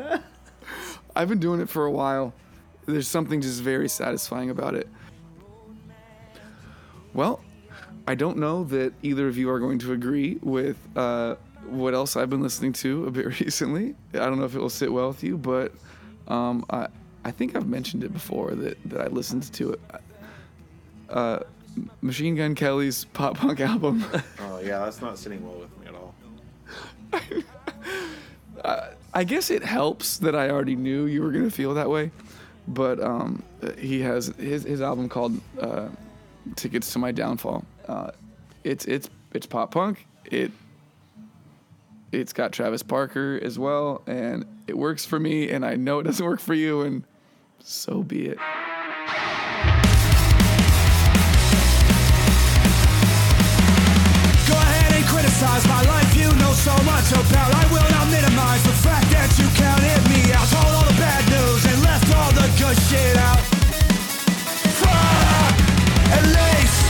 I've 1.15 1.29
been 1.29 1.39
doing 1.39 1.61
it 1.61 1.69
for 1.69 1.85
a 1.85 1.91
while. 1.91 2.33
There's 2.85 3.07
something 3.07 3.41
just 3.41 3.61
very 3.61 3.89
satisfying 3.89 4.49
about 4.49 4.75
it. 4.75 4.87
Well, 7.13 7.41
I 8.07 8.15
don't 8.15 8.37
know 8.37 8.63
that 8.65 8.93
either 9.03 9.27
of 9.27 9.37
you 9.37 9.49
are 9.49 9.59
going 9.59 9.79
to 9.79 9.93
agree 9.93 10.39
with 10.41 10.77
uh, 10.95 11.35
what 11.67 11.93
else 11.93 12.15
I've 12.15 12.29
been 12.29 12.41
listening 12.41 12.73
to 12.73 13.05
a 13.05 13.11
bit 13.11 13.25
recently. 13.39 13.95
I 14.13 14.19
don't 14.19 14.39
know 14.39 14.45
if 14.45 14.55
it 14.55 14.59
will 14.59 14.69
sit 14.69 14.91
well 14.91 15.09
with 15.09 15.23
you, 15.23 15.37
but 15.37 15.73
um, 16.27 16.65
I, 16.69 16.87
I 17.23 17.31
think 17.31 17.55
I've 17.55 17.67
mentioned 17.67 18.03
it 18.03 18.11
before 18.13 18.51
that, 18.51 18.77
that 18.89 19.01
I 19.01 19.07
listened 19.07 19.51
to 19.53 19.73
it. 19.73 19.79
Uh, 21.09 21.39
Machine 22.01 22.35
Gun 22.35 22.55
Kelly's 22.55 23.05
pop 23.05 23.37
punk 23.37 23.59
album. 23.71 24.03
Oh, 24.39 24.59
yeah, 24.59 24.79
that's 24.79 25.01
not 25.01 25.17
sitting 25.17 25.45
well 25.45 25.59
with 25.59 25.79
me 25.79 25.87
at 25.87 25.95
all. 25.95 26.15
I 29.13 29.23
guess 29.23 29.51
it 29.51 29.63
helps 29.63 30.17
that 30.19 30.35
I 30.35 30.49
already 30.49 30.75
knew 30.75 31.05
you 31.05 31.21
were 31.21 31.31
gonna 31.31 31.51
feel 31.51 31.73
that 31.73 31.89
way, 31.89 32.11
but 32.67 33.01
um, 33.01 33.43
he 33.77 34.01
has 34.01 34.27
his 34.37 34.63
his 34.63 34.81
album 34.81 35.09
called 35.09 35.39
uh, 35.59 35.89
"Tickets 36.55 36.91
to 36.93 36.99
My 36.99 37.11
Downfall." 37.11 37.65
Uh, 37.87 38.11
it's 38.63 38.85
it's 38.85 39.09
it's 39.33 39.45
pop 39.45 39.71
punk. 39.71 40.05
It 40.25 40.51
it's 42.13 42.31
got 42.31 42.53
Travis 42.53 42.83
Barker 42.83 43.39
as 43.43 43.59
well, 43.59 44.01
and 44.07 44.45
it 44.67 44.77
works 44.77 45.05
for 45.05 45.19
me. 45.19 45.49
And 45.49 45.65
I 45.65 45.75
know 45.75 45.99
it 45.99 46.03
doesn't 46.03 46.25
work 46.25 46.39
for 46.39 46.53
you, 46.53 46.81
and 46.81 47.03
so 47.63 48.03
be 48.03 48.27
it. 48.27 48.37
Go 54.47 54.55
ahead 54.57 54.93
and 54.93 55.05
criticize 55.05 55.67
my 55.67 55.81
life 55.83 56.15
you 56.15 56.29
know 56.41 56.53
so 56.53 56.75
much 56.83 57.11
about. 57.11 57.53
I 57.53 57.65
will 57.71 57.89
not 57.91 58.07
minimize 58.09 58.63
the 58.63 58.75
fact 58.81 59.09
that 59.11 59.29
you 59.37 59.47
counted 59.57 60.01
me 60.09 60.31
out. 60.33 60.47
Told 60.49 60.73
all 60.75 60.85
the 60.85 60.97
bad 60.97 61.23
news 61.29 61.65
and 61.65 61.81
left 61.83 62.09
all 62.15 62.31
the 62.33 62.47
good 62.57 62.77
shit 62.89 63.17
out. 63.17 63.39
Fuck! 64.81 65.55
At 66.17 66.25
least 66.25 66.81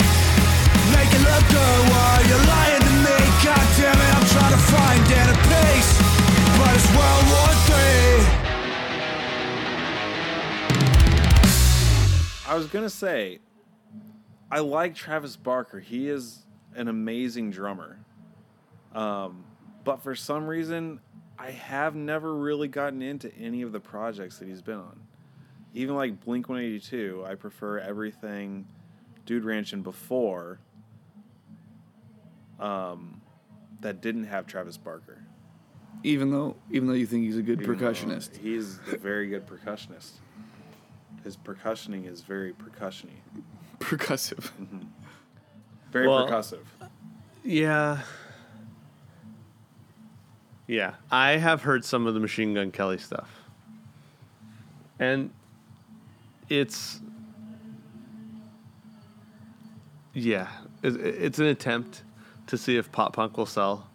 make 0.95 1.11
it 1.11 1.23
look 1.25 1.45
good 1.51 1.81
while 1.91 2.21
you're 2.27 2.45
lying 2.47 2.81
to 2.81 2.93
me. 3.05 3.17
God 3.43 3.65
damn 3.77 3.97
it, 3.97 4.11
I'm 4.15 4.27
trying 4.31 4.53
to 4.55 4.61
find 4.71 5.01
inner 5.11 5.39
peace. 5.49 5.91
But 6.57 6.75
it's 6.75 6.87
World 6.95 7.25
War 7.29 7.60
I 12.51 12.55
was 12.55 12.67
gonna 12.67 12.89
say, 12.89 13.39
I 14.51 14.59
like 14.59 14.93
Travis 14.93 15.37
Barker. 15.37 15.79
He 15.79 16.09
is 16.09 16.45
an 16.75 16.89
amazing 16.89 17.51
drummer. 17.51 17.97
Um, 18.93 19.45
but 19.85 20.03
for 20.03 20.15
some 20.15 20.45
reason, 20.45 20.99
I 21.39 21.51
have 21.51 21.95
never 21.95 22.35
really 22.35 22.67
gotten 22.67 23.01
into 23.01 23.33
any 23.37 23.61
of 23.61 23.71
the 23.71 23.79
projects 23.79 24.39
that 24.39 24.49
he's 24.49 24.61
been 24.61 24.79
on. 24.79 24.99
Even 25.73 25.95
like 25.95 26.19
Blink 26.25 26.49
182, 26.49 27.23
I 27.25 27.35
prefer 27.35 27.79
everything 27.79 28.67
Dude 29.25 29.45
Ranch 29.45 29.71
and 29.71 29.81
before 29.81 30.59
um, 32.59 33.21
that 33.79 34.01
didn't 34.01 34.25
have 34.25 34.45
Travis 34.45 34.75
Barker. 34.75 35.23
Even 36.03 36.31
though 36.31 36.57
even 36.69 36.89
though 36.89 36.95
you 36.95 37.05
think 37.05 37.23
he's 37.23 37.37
a 37.37 37.41
good 37.41 37.61
Even 37.61 37.77
percussionist, 37.77 38.35
He's 38.35 38.77
a 38.91 38.97
very 38.97 39.29
good 39.29 39.47
percussionist. 39.47 40.11
His 41.23 41.35
percussioning 41.37 42.05
is 42.05 42.21
very 42.21 42.53
percussiony. 42.53 43.19
percussive. 43.79 44.49
Mm-hmm. 44.59 44.79
Very 45.91 46.07
Well- 46.07 46.27
percussive. 46.27 46.63
Yeah. 47.43 48.01
Yeah, 50.67 50.93
I 51.11 51.31
have 51.31 51.63
heard 51.63 51.83
some 51.83 52.07
of 52.07 52.13
the 52.13 52.19
Machine 52.21 52.53
Gun 52.53 52.71
Kelly 52.71 52.97
stuff. 52.97 53.29
And 54.99 55.31
it's 56.47 57.01
yeah, 60.13 60.47
it, 60.81 60.95
it's 60.97 61.39
an 61.39 61.47
attempt 61.47 62.03
to 62.47 62.57
see 62.57 62.77
if 62.77 62.89
pop 62.91 63.13
punk 63.13 63.37
will 63.37 63.45
sell. 63.45 63.87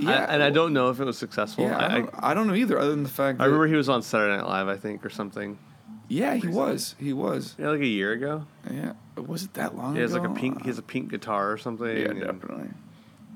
Di- 0.00 0.06
I- 0.06 0.10
yeah, 0.10 0.26
and 0.28 0.42
I 0.42 0.50
don't 0.50 0.72
know 0.72 0.90
if 0.90 1.00
it 1.00 1.04
was 1.04 1.18
successful. 1.18 1.64
Yeah, 1.64 1.76
I, 1.78 1.86
I, 1.86 1.98
don't, 2.00 2.10
I 2.18 2.34
don't 2.34 2.46
know 2.46 2.54
either. 2.54 2.78
Other 2.78 2.90
than 2.90 3.02
the 3.02 3.08
fact 3.08 3.40
I 3.40 3.44
remember 3.44 3.66
he 3.66 3.74
was 3.74 3.88
on 3.88 4.02
Saturday 4.02 4.36
Night 4.36 4.46
Live, 4.46 4.68
I 4.68 4.76
think, 4.76 5.04
or 5.04 5.10
something. 5.10 5.58
yeah, 6.08 6.34
he 6.34 6.46
was. 6.48 6.94
He 6.98 7.12
was. 7.12 7.54
Yeah, 7.58 7.70
like 7.70 7.80
a 7.80 7.86
year 7.86 8.12
ago. 8.12 8.46
Yeah, 8.70 8.92
was 9.16 9.44
it 9.44 9.54
that 9.54 9.76
long 9.76 9.94
He 9.94 10.00
has 10.00 10.14
ago? 10.14 10.22
like 10.22 10.30
a 10.30 10.34
pink. 10.40 10.62
He 10.62 10.68
has 10.68 10.78
a 10.78 10.82
pink 10.82 11.10
guitar 11.10 11.50
or 11.52 11.58
something. 11.58 11.86
yeah, 11.96 12.04
and- 12.10 12.20
definitely. 12.20 12.68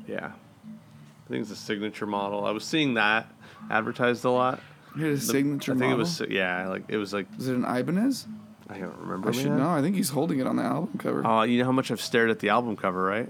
Yeah. 0.07 0.33
I 0.33 1.29
think 1.29 1.43
it's 1.43 1.51
a 1.51 1.57
signature 1.57 2.07
model. 2.07 2.45
I 2.45 2.53
was 2.53 2.65
seeing 2.65 2.95
that 2.95 3.27
advertised 3.69 4.25
a 4.25 4.31
lot. 4.31 4.61
He 4.95 5.03
had 5.03 5.11
a 5.11 5.15
The- 5.17 5.21
signature 5.21 5.73
I 5.73 5.75
think 5.75 5.81
model. 5.91 5.97
it 5.97 5.99
was 5.99 6.23
yeah, 6.31 6.69
like 6.69 6.85
it 6.89 6.97
was 6.99 7.13
like 7.13 7.27
Is 7.39 7.49
it 7.49 7.57
an 7.57 7.65
Ibanez? 7.65 8.27
I 8.69 8.79
don't 8.79 8.97
remember. 8.99 9.29
I 9.29 9.33
should 9.33 9.51
know. 9.53 9.69
I 9.71 9.81
think 9.83 9.95
he's 9.97 10.11
holding 10.11 10.39
it 10.41 10.47
on 10.47 10.57
the 10.57 10.63
album 10.63 10.99
cover. 10.99 11.23
Oh, 11.25 11.43
you 11.43 11.59
know 11.59 11.65
how 11.67 11.73
much 11.73 11.91
I've 11.91 12.01
stared 12.01 12.31
at 12.31 12.39
the 12.41 12.49
album 12.49 12.77
cover, 12.77 13.03
right? 13.03 13.29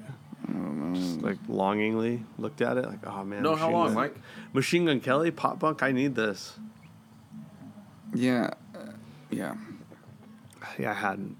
Just 0.94 1.20
like 1.22 1.36
longingly 1.48 2.22
looked 2.38 2.60
at 2.62 2.76
it, 2.76 2.86
like 2.86 3.06
oh 3.06 3.24
man. 3.24 3.42
No, 3.42 3.54
how 3.54 3.66
Machine 3.66 3.72
long, 3.72 3.86
Gun- 3.88 3.94
Mike? 3.94 4.16
Machine 4.52 4.84
Gun 4.86 5.00
Kelly, 5.00 5.30
Pop 5.30 5.60
Punk. 5.60 5.82
I 5.82 5.92
need 5.92 6.14
this. 6.14 6.58
Yeah, 8.14 8.50
uh, 8.74 8.78
yeah. 9.30 9.54
Yeah, 10.78 10.90
I 10.90 10.94
hadn't. 10.94 11.36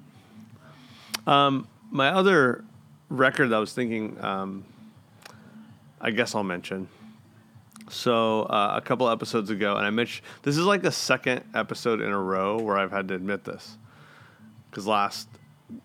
Um, 1.27 1.69
my 1.91 2.09
other 2.09 2.65
record 3.09 3.49
that 3.49 3.57
I 3.57 3.59
was 3.59 3.73
thinking, 3.73 4.23
um, 4.23 4.65
I 6.01 6.11
guess 6.11 6.35
I'll 6.35 6.45
mention. 6.45 6.89
So 7.89 8.43
uh, 8.43 8.75
a 8.77 8.81
couple 8.81 9.09
episodes 9.09 9.51
ago, 9.51 9.77
and 9.77 9.87
I 9.87 9.91
mentioned 9.91 10.27
this 10.43 10.57
is 10.57 10.65
like 10.65 10.83
the 10.83 10.91
second 10.93 11.45
episode 11.55 12.01
in 12.01 12.11
a 12.11 12.21
row 12.21 12.59
where 12.61 12.77
I've 12.77 12.91
had 12.91 13.09
to 13.09 13.15
admit 13.15 13.45
this, 13.45 13.79
because 14.71 14.87
last 14.87 15.29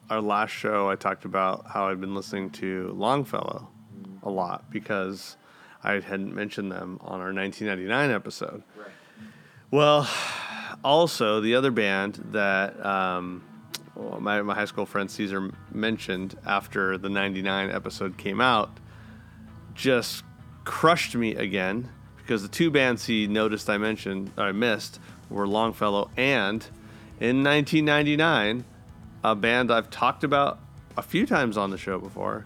our 0.10 0.22
last 0.22 0.52
show 0.52 0.90
I 0.90 0.96
talked 0.96 1.26
about 1.26 1.66
how 1.68 1.88
I'd 1.88 2.02
been 2.02 2.16
listening 2.16 2.50
to 2.52 2.92
Longfellow 2.96 3.68
a 4.24 4.30
lot 4.30 4.70
because 4.70 5.38
I 5.84 5.94
hadn't 5.94 6.36
mentioned 6.36 6.72
them 6.72 7.00
on 7.02 7.20
our 7.20 7.34
1999 7.34 8.12
episode. 8.12 8.64
Well, 9.72 10.08
also 10.84 11.42
the 11.42 11.56
other 11.56 11.72
band 11.72 12.22
that 12.32 12.84
um, 12.86 13.44
my, 14.20 14.42
my 14.42 14.54
high 14.54 14.66
school 14.66 14.86
friend 14.86 15.10
Caesar 15.10 15.52
mentioned 15.72 16.38
after 16.46 16.98
the 16.98 17.10
99 17.10 17.72
episode 17.72 18.18
came 18.18 18.42
out 18.42 18.80
just 19.74 20.24
crushed 20.64 21.16
me 21.16 21.36
again 21.36 21.90
because 22.18 22.42
the 22.42 22.48
two 22.48 22.70
bands 22.70 23.06
he 23.06 23.28
noticed 23.28 23.70
I 23.70 23.78
mentioned 23.78 24.32
or 24.38 24.46
I 24.46 24.52
missed 24.52 25.00
were 25.30 25.48
Longfellow 25.48 26.12
and 26.18 26.66
in 27.20 27.44
1999 27.44 28.66
a 29.24 29.36
band 29.36 29.72
I've 29.72 29.90
talked 29.90 30.24
about 30.24 30.60
a 30.98 31.02
few 31.02 31.26
times 31.26 31.58
on 31.58 31.70
the 31.72 31.78
show 31.78 32.00
before 32.00 32.46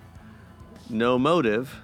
No 0.90 1.18
Motiv 1.18 1.76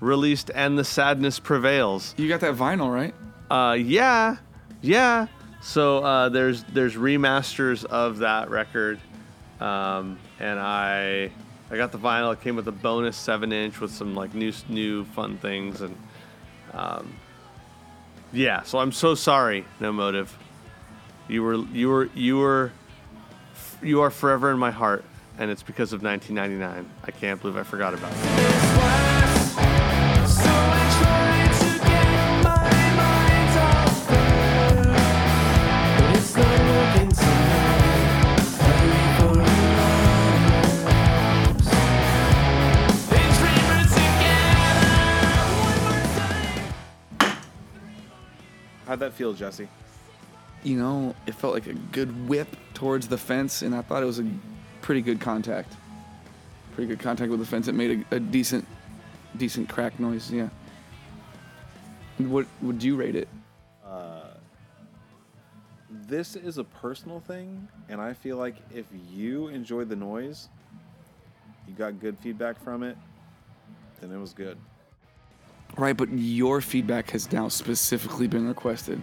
released 0.00 0.50
And 0.54 0.78
the 0.78 0.84
Sadness 0.84 1.38
Prevails 1.38 2.14
You 2.16 2.28
got 2.28 2.40
that 2.40 2.54
vinyl, 2.54 2.92
right? 2.92 3.14
uh, 3.50 3.72
yeah, 3.74 4.36
yeah. 4.80 5.26
So 5.62 5.98
uh, 5.98 6.28
there's 6.30 6.62
there's 6.64 6.94
remasters 6.96 7.84
of 7.84 8.18
that 8.18 8.48
record, 8.48 8.98
um, 9.60 10.18
and 10.38 10.58
I 10.58 11.30
I 11.70 11.76
got 11.76 11.92
the 11.92 11.98
vinyl. 11.98 12.32
It 12.32 12.40
came 12.40 12.56
with 12.56 12.66
a 12.68 12.72
bonus 12.72 13.16
seven 13.16 13.52
inch 13.52 13.78
with 13.80 13.90
some 13.90 14.14
like 14.14 14.32
new 14.34 14.52
new 14.70 15.04
fun 15.04 15.36
things, 15.36 15.82
and 15.82 15.94
um, 16.72 17.12
yeah. 18.32 18.62
So 18.62 18.78
I'm 18.78 18.92
so 18.92 19.14
sorry, 19.14 19.66
No 19.80 19.92
Motiv. 19.92 20.34
You 21.28 21.42
were 21.42 21.56
you 21.56 21.88
were 21.90 22.08
you 22.14 22.38
were 22.38 22.72
you 23.82 24.02
are 24.02 24.10
forever 24.10 24.50
in 24.50 24.58
my 24.58 24.70
heart, 24.70 25.04
and 25.38 25.50
it's 25.50 25.62
because 25.62 25.92
of 25.92 26.02
1999. 26.02 26.88
I 27.04 27.10
can't 27.10 27.40
believe 27.40 27.56
I 27.56 27.62
forgot 27.62 27.94
about 27.94 28.12
it. 28.12 28.50
How'd 48.86 48.98
that 48.98 49.12
feel, 49.12 49.32
Jesse? 49.32 49.68
You 50.62 50.76
know, 50.76 51.14
it 51.26 51.34
felt 51.34 51.54
like 51.54 51.66
a 51.66 51.72
good 51.72 52.28
whip 52.28 52.54
towards 52.74 53.08
the 53.08 53.16
fence, 53.16 53.62
and 53.62 53.74
I 53.74 53.80
thought 53.80 54.02
it 54.02 54.06
was 54.06 54.18
a 54.18 54.30
pretty 54.82 55.00
good 55.00 55.20
contact. 55.20 55.74
Pretty 56.74 56.88
good 56.88 57.00
contact 57.00 57.30
with 57.30 57.40
the 57.40 57.46
fence. 57.46 57.66
It 57.66 57.74
made 57.74 58.04
a, 58.10 58.16
a 58.16 58.20
decent, 58.20 58.66
decent 59.36 59.68
crack 59.68 59.98
noise. 59.98 60.30
Yeah. 60.30 60.48
What 62.18 62.46
would 62.60 62.82
you 62.82 62.96
rate 62.96 63.16
it? 63.16 63.28
Uh, 63.84 64.34
this 65.90 66.36
is 66.36 66.58
a 66.58 66.64
personal 66.64 67.20
thing, 67.20 67.66
and 67.88 68.00
I 68.00 68.12
feel 68.12 68.36
like 68.36 68.56
if 68.74 68.84
you 69.10 69.48
enjoyed 69.48 69.88
the 69.88 69.96
noise, 69.96 70.48
you 71.66 71.74
got 71.74 71.98
good 72.00 72.18
feedback 72.18 72.62
from 72.62 72.82
it, 72.82 72.98
then 74.00 74.12
it 74.12 74.18
was 74.18 74.34
good. 74.34 74.58
Right, 75.78 75.96
but 75.96 76.10
your 76.10 76.60
feedback 76.60 77.10
has 77.10 77.32
now 77.32 77.48
specifically 77.48 78.26
been 78.26 78.46
requested. 78.46 79.00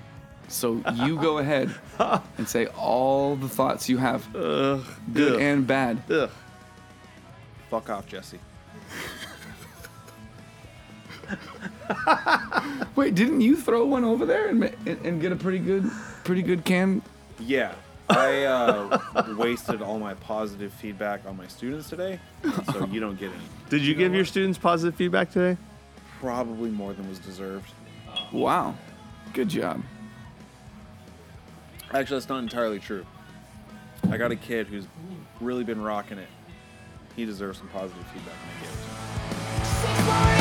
So 0.48 0.82
you 0.96 1.18
go 1.18 1.40
ahead 1.40 1.74
and 2.38 2.48
say 2.48 2.68
all 2.68 3.36
the 3.36 3.50
thoughts 3.50 3.90
you 3.90 3.98
have, 3.98 4.24
Ugh, 4.36 4.84
good 5.14 5.34
ugh, 5.34 5.42
and 5.42 5.68
bad. 5.68 6.02
ugh. 6.10 6.30
Fuck 7.70 7.90
off, 7.90 8.08
Jesse. 8.08 8.40
Wait, 12.96 13.14
didn't 13.16 13.42
you 13.42 13.58
throw 13.58 13.86
one 13.86 14.06
over 14.06 14.26
there 14.26 14.48
and, 14.48 14.64
and, 14.86 15.06
and 15.06 15.22
get 15.22 15.32
a 15.32 15.36
pretty 15.36 15.60
good, 15.60 15.90
pretty 16.24 16.42
good 16.42 16.64
can? 16.64 17.02
Yeah, 17.40 17.74
I 18.10 18.44
uh, 18.46 19.34
wasted 19.38 19.82
all 19.82 20.00
my 20.00 20.14
positive 20.14 20.72
feedback 20.74 21.26
on 21.26 21.36
my 21.36 21.48
students 21.48 21.90
today, 21.90 22.20
so 22.72 22.86
you 22.86 23.00
don't 23.02 23.20
get 23.20 23.32
any. 23.32 23.44
Did 23.70 23.82
you, 23.82 23.94
know 23.94 24.00
give 24.00 24.14
your 24.14 24.22
what? 24.24 24.30
students 24.30 24.58
positive 24.58 24.96
feedback 24.96 25.32
today? 25.32 25.58
Probably 26.20 26.70
more 26.72 26.94
than 26.94 27.08
was 27.10 27.20
deserved. 27.20 27.70
Wow, 28.32 28.76
good 29.34 29.50
job. 29.50 29.84
Actually, 31.94 32.18
that's 32.18 32.30
not 32.30 32.40
entirely 32.40 32.80
true. 32.80 33.06
I 34.10 34.18
got 34.18 34.32
a 34.32 34.36
kid 34.36 34.68
who's 34.68 34.86
really 35.42 35.64
been 35.64 35.82
rocking 35.82 36.18
it, 36.18 36.30
he 37.16 37.26
deserves 37.26 37.58
some 37.58 37.68
positive 37.70 38.06
feedback, 38.08 38.36
and 38.42 38.52
I 38.52 38.62
gave 38.62 38.70
it 38.70 40.26
to 40.26 40.32
him. 40.32 40.37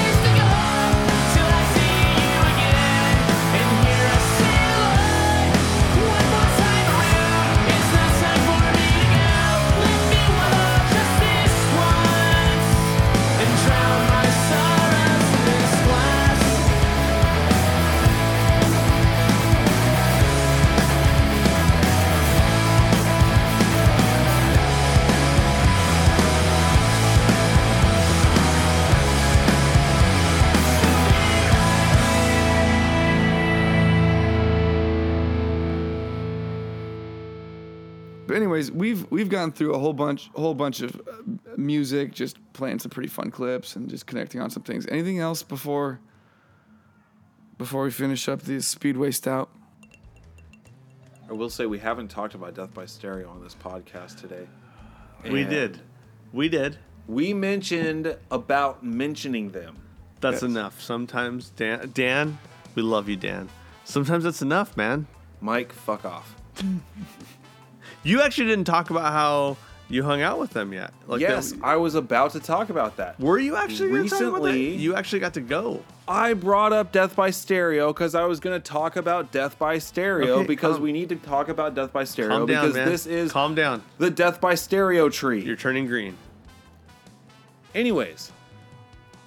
Anyways, 38.37 38.71
we've 38.71 39.11
we've 39.11 39.29
gone 39.29 39.51
through 39.53 39.75
a 39.75 39.79
whole 39.79 39.93
bunch 39.93 40.31
whole 40.35 40.55
bunch 40.55 40.81
of 40.83 40.95
uh, 40.97 41.13
music, 41.57 42.13
just 42.13 42.37
playing 42.53 42.79
some 42.79 42.91
pretty 42.91 43.09
fun 43.09 43.31
clips 43.31 43.75
and 43.77 43.89
just 43.89 44.07
connecting 44.07 44.41
on 44.41 44.51
some 44.51 44.63
things. 44.63 44.87
Anything 44.89 45.19
else 45.19 45.43
before 45.43 45.99
before 47.59 47.85
we 47.85 47.91
finish 47.91 48.29
up 48.29 48.43
the 48.43 48.61
Speedway 48.61 49.11
Stout? 49.11 49.49
I 51.29 51.33
will 51.33 51.51
say 51.51 51.67
we 51.67 51.79
haven't 51.79 52.09
talked 52.09 52.35
about 52.35 52.55
Death 52.55 52.73
by 52.73 52.87
Stereo 52.87 53.29
on 53.29 53.43
this 53.43 53.55
podcast 53.55 54.21
today. 54.21 54.47
We 55.29 55.41
And 55.43 55.51
did. 55.51 55.81
We 56.33 56.49
did. 56.49 56.79
We 57.09 57.35
mentioned 57.35 58.17
about 58.31 58.85
mentioning 58.85 59.51
them. 59.51 59.77
That's 60.21 60.35
Yes. 60.37 60.43
enough. 60.45 60.81
Sometimes 60.81 61.51
Dan 61.51 61.91
Dan, 61.95 62.39
we 62.75 62.83
love 62.83 63.09
you, 63.09 63.17
Dan. 63.17 63.49
Sometimes 63.85 64.25
that's 64.25 64.43
enough, 64.43 64.77
man. 64.77 65.07
Mike, 65.41 65.73
fuck 65.73 66.05
off. 66.05 66.35
You 68.07 68.23
actually 68.23 68.47
didn't 68.47 68.67
talk 68.67 68.91
about 68.91 69.13
how 69.13 69.57
you 69.89 70.05
hung 70.05 70.23
out 70.23 70.39
with 70.39 70.51
them 70.53 70.73
yet. 70.73 70.93
Like 71.09 71.21
yes, 71.21 71.55
I 71.63 71.75
was 71.77 71.97
about 71.97 72.31
to 72.33 72.41
talk 72.41 72.71
about 72.71 72.97
that. 72.99 73.19
were 73.19 73.39
you 73.39 73.57
actually 73.57 73.91
gonna 73.91 74.09
talk 74.09 74.21
about 74.21 74.33
that? 74.43 74.49
Recently- 74.53 74.77
You 74.77 74.95
actually 74.95 75.19
got 75.21 75.35
to 75.35 75.41
go. 75.41 75.83
I 76.09 76.35
brought 76.35 76.73
up 76.73 76.93
Death 76.93 77.17
by 77.17 77.31
Stereo 77.31 77.93
because 77.93 78.15
I 78.15 78.25
was 78.27 78.39
going 78.39 78.55
to 78.61 78.65
talk 78.65 78.95
about 78.95 79.33
Death 79.33 79.59
by 79.59 79.79
Stereo 79.79 80.37
Okay, 80.37 80.47
because 80.47 80.75
calm- 80.75 80.83
we 80.83 80.93
need 80.93 81.09
to 81.09 81.17
talk 81.17 81.49
about 81.49 81.75
Death 81.75 81.93
by 81.93 82.05
Stereo 82.05 82.31
Calm 82.31 82.47
down, 82.47 82.63
because 82.63 82.77
man. 82.77 82.89
this 82.89 83.07
is 83.07 83.33
calm 83.33 83.57
down. 83.57 83.83
the 83.99 84.09
Death 84.09 84.41
by 84.41 84.55
Stereo 84.55 85.09
tree. 85.09 85.43
You're 85.43 85.57
turning 85.57 85.89
green. 85.89 86.17
Anyways, 87.75 88.31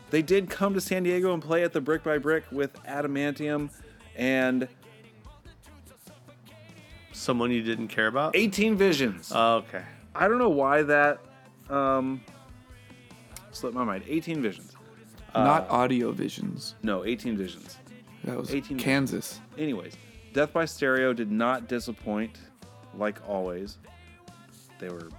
they 0.10 0.22
did 0.22 0.50
come 0.50 0.74
to 0.74 0.80
San 0.80 1.04
Diego 1.04 1.34
and 1.34 1.44
play 1.44 1.64
at 1.64 1.74
the 1.74 1.82
Brick 1.82 2.02
by 2.04 2.18
Brick 2.18 2.46
with 2.50 2.82
Adamantium 2.84 3.70
and 4.16 4.70
Someone 7.12 7.52
you 7.52 7.62
didn't 7.64 7.88
care 7.90 8.08
about. 8.08 8.36
18 8.36 8.76
Visions. 8.78 9.32
Oh, 9.34 9.56
okay. 9.58 9.84
I 10.16 10.28
don't 10.28 10.38
know 10.38 10.50
why 10.50 10.84
that 10.84 11.20
um, 11.70 12.22
slipped 13.52 13.76
my 13.76 13.84
mind. 13.84 14.04
18 14.08 14.42
Visions. 14.42 14.74
Not 15.36 15.70
audio 15.70 16.12
visions. 16.12 16.74
No, 16.82 17.06
18 17.06 17.38
Visions. 17.38 17.78
That 18.24 18.36
was 18.38 18.54
18 18.54 18.78
Kansas. 18.80 19.40
Anyways, 19.58 19.96
Death 20.34 20.52
by 20.54 20.66
Stereo 20.66 21.14
did 21.14 21.32
not 21.32 21.68
disappoint, 21.68 22.40
like 22.96 23.18
always. 23.28 23.78
They 24.80 24.90
were 24.90 25.10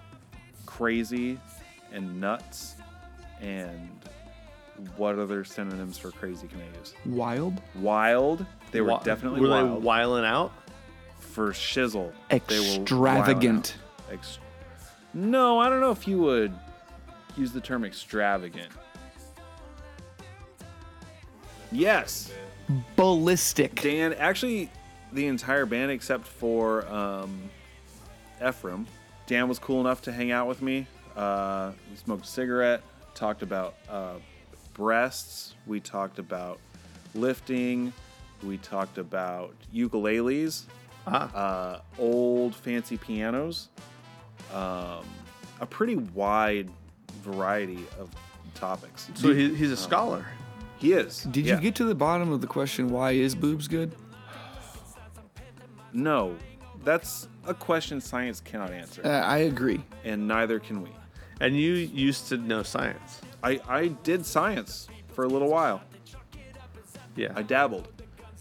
crazy 0.67 1.39
and 1.93 2.21
nuts. 2.21 2.75
And 3.41 3.89
what 4.97 5.19
other 5.19 5.45
synonyms 5.45 5.97
for 5.97 6.11
crazy 6.11 6.47
can 6.49 6.61
I 6.61 6.79
use? 6.79 6.95
Wild. 7.07 7.61
Wild. 7.77 8.45
They 8.73 8.81
were 8.81 8.91
Wa- 8.91 9.03
definitely 9.03 9.41
were 9.41 9.49
wild. 9.49 9.81
they 9.81 9.85
wiling 9.87 10.25
out? 10.25 10.53
For 11.31 11.51
shizzle. 11.51 12.13
Extravagant. 12.31 13.77
Ex- 14.11 14.39
no, 15.15 15.59
I 15.59 15.69
don't 15.69 15.81
know 15.81 15.93
if 15.93 16.09
you 16.09 16.19
would 16.19 16.53
use 17.37 17.53
the 17.53 17.61
term 17.61 17.85
extravagant. 17.85 18.73
Yes, 21.73 22.33
Ballistic. 22.97 23.81
Dan. 23.81 24.13
Actually, 24.15 24.71
the 25.13 25.27
entire 25.27 25.67
band 25.67 25.91
except 25.91 26.27
for 26.27 26.87
um, 26.89 27.49
Efrem. 28.41 28.87
Dan 29.27 29.49
was 29.49 29.59
cool 29.59 29.81
enough 29.81 30.03
to 30.03 30.13
hang 30.13 30.33
out 30.33 30.49
with 30.49 30.63
me. 30.63 30.87
Uh, 31.17 31.73
we 31.91 31.97
smoked 31.97 32.25
a 32.25 32.29
cigarette, 32.29 32.83
talked 33.15 33.43
about 33.43 33.77
uh, 33.89 34.15
breasts. 34.75 35.55
We 35.67 35.79
talked 35.79 36.19
about 36.19 36.59
lifting. 37.15 37.93
We 38.43 38.57
talked 38.59 38.99
about 38.99 39.55
ukuleles, 39.75 40.65
Ah. 41.11 41.35
uh, 41.35 41.81
old 41.99 42.55
fancy 42.55 42.97
pianos, 42.97 43.69
um, 44.55 45.05
a 45.61 45.67
pretty 45.69 45.97
wide 45.97 46.71
variety 47.23 47.85
of 47.99 48.11
topics. 48.55 49.11
So 49.15 49.35
he, 49.35 49.55
he's 49.55 49.73
a 49.73 49.77
scholar. 49.77 50.25
He 50.79 50.93
is. 50.93 51.25
Did 51.25 51.47
yeah. 51.47 51.57
you 51.57 51.61
get 51.61 51.75
to 51.77 51.85
the 51.85 51.95
bottom 51.95 52.33
of 52.33 52.41
the 52.41 52.47
question? 52.47 52.89
Why 52.89 53.13
is 53.13 53.35
boobs 53.35 53.69
good? 53.69 53.95
No, 55.93 56.37
that's 56.85 57.29
a 57.47 57.53
question 57.53 58.01
science 58.01 58.41
cannot 58.41 58.71
answer, 58.71 59.03
Uh, 59.05 59.09
I 59.09 59.39
agree. 59.39 59.83
and 60.05 60.27
neither 60.27 60.59
can 60.59 60.83
we. 60.83 60.91
And 61.41 61.57
you 61.57 61.73
used 61.73 62.29
to 62.29 62.37
know 62.37 62.63
science. 62.63 63.21
I, 63.43 63.61
I 63.69 63.89
did 63.89 64.25
science 64.25 64.89
for 65.09 65.25
a 65.25 65.29
little 65.29 65.49
while. 65.51 65.83
Yeah. 67.17 67.33
I 67.35 67.43
dabbled. 67.43 67.89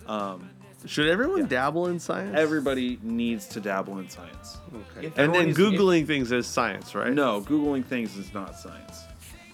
Um, 0.06 0.50
Should 0.86 1.08
everyone 1.08 1.42
Yeah. 1.42 1.46
dabble 1.48 1.88
in 1.88 2.00
science? 2.00 2.36
everybody 2.38 3.00
needs 3.04 3.48
to 3.48 3.60
dabble 3.60 4.00
in 4.00 4.10
science. 4.10 4.58
Okay. 4.98 5.12
And 5.18 5.34
then 5.34 5.48
needs 5.48 5.58
to- 5.58 5.72
Googling 5.72 6.08
things 6.08 6.32
is 6.32 6.48
science, 6.48 6.96
right? 6.96 7.14
No, 7.14 7.42
Googling 7.42 7.84
things 7.86 8.16
is 8.18 8.34
not 8.34 8.56
science. 8.58 9.04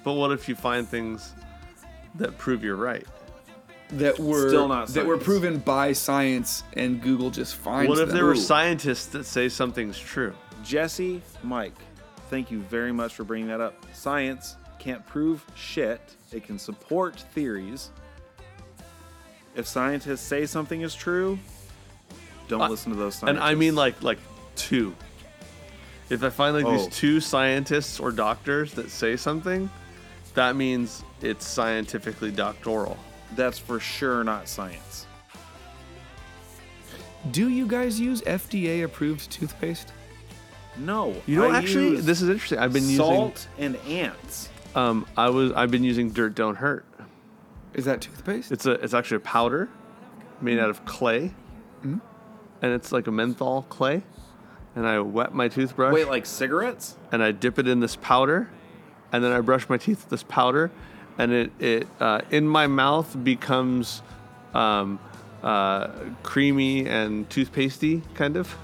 But 0.03 0.13
what 0.13 0.31
if 0.31 0.47
you 0.47 0.55
find 0.55 0.87
things 0.87 1.33
that 2.15 2.37
prove 2.37 2.63
you're 2.63 2.75
right? 2.75 3.05
That 3.89 4.19
were 4.19 4.49
Still 4.49 4.67
not 4.67 4.87
that 4.89 5.05
were 5.05 5.17
proven 5.17 5.59
by 5.59 5.93
science, 5.93 6.63
and 6.73 7.01
Google 7.01 7.29
just 7.29 7.55
finds 7.55 7.89
What 7.89 7.99
if 7.99 8.07
them. 8.07 8.15
there 8.17 8.25
were 8.25 8.31
Ooh. 8.31 8.35
scientists 8.35 9.05
that 9.07 9.25
say 9.25 9.47
something's 9.49 9.99
true? 9.99 10.33
Jesse, 10.63 11.21
Mike, 11.43 11.73
thank 12.31 12.49
you 12.49 12.61
very 12.61 12.91
much 12.91 13.13
for 13.13 13.23
bringing 13.23 13.47
that 13.49 13.61
up. 13.61 13.75
Science 13.93 14.55
can't 14.79 15.05
prove 15.05 15.43
shit, 15.55 16.15
it 16.31 16.43
can 16.43 16.57
support 16.59 17.19
theories. 17.33 17.91
If 19.55 19.67
scientists 19.67 20.21
say 20.21 20.45
something 20.45 20.81
is 20.81 20.93
true, 20.93 21.39
don't 22.47 22.61
Uh, 22.61 22.69
listen 22.69 22.91
to 22.91 22.97
those 22.97 23.15
scientists. 23.15 23.37
And. 23.37 23.39
I 23.39 23.55
mean 23.55 23.75
like 23.75 24.01
like 24.03 24.19
two. 24.55 24.93
If 26.09 26.23
I 26.23 26.29
find 26.29 26.55
like 26.55 26.65
Oh. 26.65 26.77
these 26.77 26.87
two 26.95 27.19
scientists 27.19 27.99
or 27.99 28.11
doctors 28.11 28.73
that 28.73 28.91
say 28.91 29.15
something, 29.15 29.69
that 30.35 30.55
means 30.55 31.03
it's 31.21 31.47
scientifically 31.47 32.31
doctoral. 32.31 32.97
that's 33.35 33.57
for 33.57 33.79
sure 33.79 34.23
not 34.23 34.47
science. 34.47 35.05
Do 37.31 37.49
you 37.49 37.65
guys 37.65 37.99
use 37.99 38.21
FDA 38.21 38.83
approved 38.83 39.31
toothpaste? 39.31 39.91
No. 40.77 41.15
You 41.25 41.37
know, 41.37 41.49
I 41.49 41.57
actually, 41.57 41.99
this 42.01 42.21
is 42.21 42.29
interesting. 42.29 42.59
I've 42.59 42.71
been 42.71 42.83
using 42.83 42.97
salt 42.97 43.47
and 43.57 43.75
ants. 43.87 44.49
um 44.75 45.05
I 45.17 45.29
was 45.29 45.51
I've 45.53 45.71
been 45.71 45.83
using 45.83 46.11
Dirt 46.11 46.35
Don't 46.35 46.55
Hurt. 46.55 46.85
Is 47.75 47.85
that 47.85 48.01
toothpaste? 48.01 48.51
It's 48.51 48.65
a 48.65 48.71
it's 48.71 48.93
actually 48.93 49.17
a 49.17 49.21
powder 49.21 49.69
made 50.41 50.59
out 50.59 50.69
of 50.69 50.85
clay, 50.85 51.33
and 51.83 52.01
it's 52.61 52.91
like 52.91 53.05
a 53.07 53.11
menthol 53.11 53.63
clay. 53.63 54.01
And 54.75 54.85
I 54.85 54.99
wet 54.99 55.33
my 55.33 55.47
toothbrush. 55.47 55.93
Wait, 55.93 56.07
like 56.07 56.25
cigarettes? 56.25 56.97
and 57.11 57.23
I 57.23 57.31
dip 57.31 57.59
it 57.59 57.67
in 57.67 57.79
this 57.81 57.95
powder, 57.97 58.49
and 59.11 59.23
then 59.23 59.31
I 59.31 59.39
brush 59.41 59.69
my 59.69 59.77
teeth 59.77 60.01
with 60.01 60.09
this 60.09 60.23
powder, 60.23 60.71
and 61.17 61.31
it 61.31 61.51
it 61.59 61.87
uh, 61.99 62.21
in 62.31 62.47
my 62.47 62.67
mouth 62.67 63.23
becomes 63.23 64.01
um, 64.53 64.99
uh, 65.43 65.89
creamy 66.23 66.87
and 66.87 67.29
toothpastey 67.29 68.01
kind 68.15 68.37
of. 68.37 68.55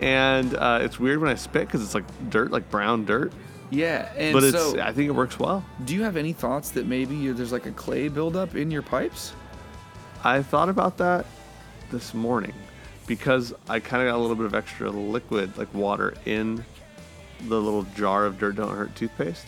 And 0.00 0.56
uh, 0.56 0.80
it's 0.82 0.98
weird 0.98 1.20
when 1.20 1.30
I 1.30 1.36
spit 1.36 1.68
because 1.68 1.82
it's 1.82 1.94
like 1.94 2.04
dirt, 2.28 2.50
like 2.50 2.68
brown 2.70 3.04
dirt. 3.04 3.32
Yeah, 3.72 4.12
and 4.16 4.34
But 4.34 4.44
it's 4.44 4.56
so 4.56 4.80
I 4.80 4.92
think 4.92 5.08
it 5.08 5.12
works 5.12 5.38
well. 5.38 5.64
do 5.84 5.94
you 5.94 6.02
have 6.02 6.16
any 6.16 6.32
thoughts 6.32 6.70
that 6.72 6.86
maybe 6.86 7.32
there's 7.32 7.52
like 7.52 7.66
a 7.66 7.70
clay 7.72 8.08
buildup 8.08 8.54
in 8.54 8.70
your 8.70 8.82
pipes? 8.82 9.32
I 10.22 10.42
thought 10.42 10.68
about 10.68 10.98
that 10.98 11.24
this 11.90 12.14
morning 12.14 12.52
because 13.06 13.52
I 13.68 13.80
kind 13.80 14.02
of 14.02 14.08
got 14.12 14.16
a 14.16 14.20
little 14.22 14.36
bit 14.36 14.46
of 14.46 14.54
extra 14.54 14.90
liquid, 14.90 15.56
like 15.56 15.72
water, 15.74 16.14
in 16.26 16.64
the 17.48 17.60
little 17.60 17.82
jar 17.96 18.26
of 18.26 18.38
Dirt 18.38 18.56
Don't 18.56 18.76
Hurt 18.76 18.94
toothpaste, 18.94 19.46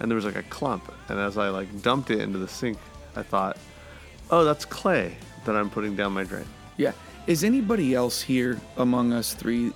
and 0.00 0.10
there 0.10 0.16
was 0.16 0.24
like 0.24 0.36
a 0.36 0.42
clump. 0.44 0.92
And 1.08 1.18
as 1.18 1.38
I 1.38 1.50
like 1.50 1.82
dumped 1.82 2.10
it 2.10 2.20
into 2.20 2.38
the 2.38 2.48
sink, 2.48 2.78
I 3.16 3.22
thought, 3.22 3.58
"Oh, 4.30 4.44
that's 4.44 4.64
clay 4.64 5.16
that 5.44 5.54
I'm 5.54 5.70
putting 5.70 5.94
down 5.94 6.12
my 6.12 6.24
drain." 6.24 6.46
Yeah. 6.78 6.92
Is 7.26 7.44
anybody 7.44 7.94
else 7.94 8.22
here 8.22 8.58
among 8.78 9.12
us 9.12 9.34
three 9.34 9.72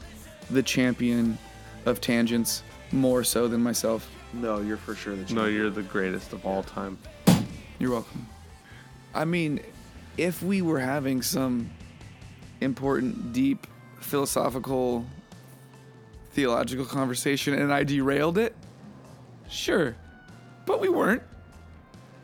the 0.50 0.62
champion 0.62 1.36
of 1.84 2.00
tangents? 2.00 2.62
More 2.92 3.24
so 3.24 3.48
than 3.48 3.62
myself. 3.62 4.08
No, 4.32 4.60
you're 4.60 4.76
for 4.76 4.94
sure 4.94 5.16
the 5.16 5.32
No, 5.34 5.46
you're 5.46 5.70
the 5.70 5.82
greatest 5.82 6.32
of 6.32 6.44
all 6.46 6.62
time. 6.62 6.98
You're 7.78 7.90
welcome. 7.90 8.26
I 9.14 9.24
mean, 9.24 9.60
if 10.16 10.42
we 10.42 10.62
were 10.62 10.78
having 10.78 11.22
some 11.22 11.70
important, 12.60 13.32
deep, 13.32 13.66
philosophical, 14.00 15.06
theological 16.32 16.84
conversation 16.86 17.54
and 17.54 17.72
I 17.72 17.84
derailed 17.84 18.38
it, 18.38 18.54
sure. 19.48 19.96
But 20.64 20.80
we 20.80 20.88
weren't. 20.88 21.22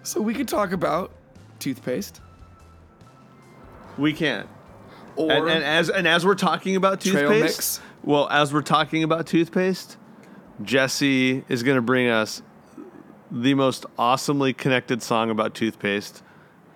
So 0.03 0.21
we 0.21 0.33
could 0.33 0.49
talk 0.49 0.73
about 0.73 1.12
toothpaste. 1.59 2.21
We 3.99 4.12
can't. 4.12 4.49
Or 5.16 5.33
And, 5.33 5.49
and 5.49 5.64
as 5.64 5.91
and 5.91 6.07
as 6.07 6.25
we're 6.25 6.37
talking 6.37 6.77
about 6.77 7.01
Trail 7.01 7.29
toothpaste, 7.31 7.57
mix. 7.57 7.81
well, 8.05 8.29
as 8.31 8.53
we're 8.53 8.62
talking 8.62 9.03
about 9.03 9.27
toothpaste, 9.27 9.97
Jesse 10.62 11.44
is 11.48 11.62
going 11.62 11.76
to 11.76 11.82
bring 11.82 12.09
us 12.09 12.42
the 13.30 13.54
most 13.54 13.86
awesomely 13.98 14.52
connected 14.52 15.02
song 15.02 15.30
about 15.30 15.54
toothpaste, 15.54 16.22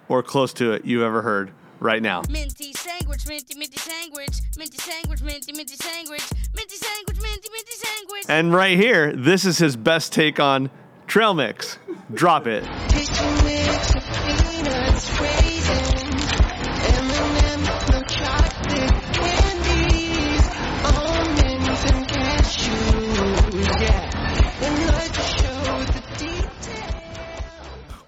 or 0.09 0.23
close 0.23 0.53
to 0.55 0.73
it, 0.73 0.85
you've 0.85 1.03
ever 1.03 1.23
heard 1.23 1.53
right 1.81 2.03
now. 2.03 2.23
Minty 2.29 2.73
sandwich, 2.73 3.27
minty, 3.27 3.59
minty 3.59 3.79
sandwich, 3.79 4.41
minty 4.57 4.77
sandwich, 4.77 5.23
minty, 5.23 5.53
minty 5.53 5.77
sandwich, 5.77 6.23
minty 6.55 6.77
sandwich, 6.77 7.21
minty, 7.21 7.49
minty 7.51 7.73
sandwich. 7.73 8.25
And 8.29 8.55
right 8.55 8.77
here, 8.77 9.13
this 9.15 9.45
is 9.45 9.59
his 9.59 9.77
best 9.77 10.13
take 10.13 10.39
on 10.39 10.71
trail 11.07 11.35
mix. 11.35 11.79
Drop 12.13 12.47
it. 12.47 12.65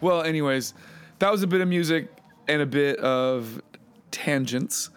Well, 0.05 0.23
anyways, 0.23 0.75
that 1.21 1.33
was 1.33 1.43
a 1.43 1.47
bit 1.47 1.63
of 1.63 1.69
music 1.69 2.09
and 2.47 2.61
a 2.61 2.67
bit 2.67 2.99
of 2.99 3.63
tangents. 4.11 4.91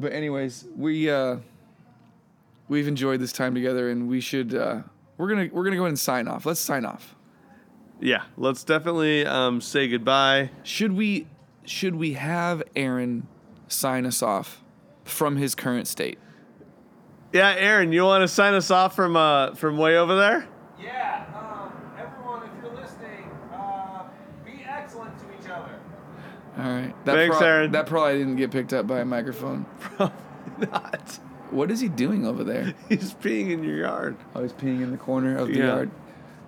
But 0.00 0.12
anyways, 0.12 0.66
we 0.76 1.10
uh 1.10 1.36
we've 2.68 2.88
enjoyed 2.88 3.20
this 3.20 3.32
time 3.32 3.54
together 3.54 3.90
and 3.90 4.08
we 4.08 4.20
should 4.20 4.54
uh 4.54 4.82
we're 5.18 5.28
gonna 5.28 5.48
we're 5.52 5.64
gonna 5.64 5.76
go 5.76 5.82
ahead 5.82 5.90
and 5.90 5.98
sign 5.98 6.28
off. 6.28 6.46
Let's 6.46 6.60
sign 6.60 6.84
off. 6.84 7.14
Yeah, 8.00 8.24
let's 8.36 8.64
definitely 8.64 9.24
um, 9.26 9.60
say 9.60 9.86
goodbye. 9.88 10.50
Should 10.62 10.92
we 10.92 11.26
should 11.64 11.94
we 11.94 12.14
have 12.14 12.62
Aaron 12.74 13.26
sign 13.68 14.06
us 14.06 14.22
off 14.22 14.62
from 15.04 15.36
his 15.36 15.54
current 15.54 15.86
state? 15.86 16.18
Yeah, 17.32 17.54
Aaron, 17.56 17.92
you 17.92 18.04
want 18.04 18.22
to 18.22 18.28
sign 18.28 18.54
us 18.54 18.70
off 18.70 18.96
from 18.96 19.16
uh, 19.16 19.54
from 19.54 19.78
way 19.78 19.96
over 19.96 20.16
there? 20.16 20.48
Yeah, 20.80 21.24
um, 21.34 21.72
everyone, 21.98 22.42
if 22.44 22.50
you're 22.62 22.74
listening, 22.74 23.30
uh, 23.52 24.04
be 24.44 24.64
excellent 24.68 25.18
to 25.18 25.24
each 25.38 25.48
other. 25.50 25.80
All 26.56 26.64
right. 26.64 26.94
That 27.04 27.14
Thanks, 27.14 27.36
prob- 27.36 27.46
Aaron. 27.48 27.72
That 27.72 27.86
probably 27.86 28.18
didn't 28.18 28.36
get 28.36 28.50
picked 28.50 28.72
up 28.72 28.86
by 28.86 29.00
a 29.00 29.04
microphone. 29.04 29.66
Probably 29.80 30.14
not. 30.70 31.18
What 31.50 31.70
is 31.70 31.80
he 31.80 31.88
doing 31.88 32.26
over 32.26 32.44
there? 32.44 32.74
He's 32.88 33.14
peeing 33.14 33.50
in 33.50 33.62
your 33.64 33.76
yard. 33.76 34.16
Oh, 34.34 34.42
he's 34.42 34.52
peeing 34.52 34.82
in 34.82 34.90
the 34.90 34.96
corner 34.96 35.36
of 35.36 35.48
the 35.48 35.54
Yeah. 35.58 35.66
yard. 35.66 35.90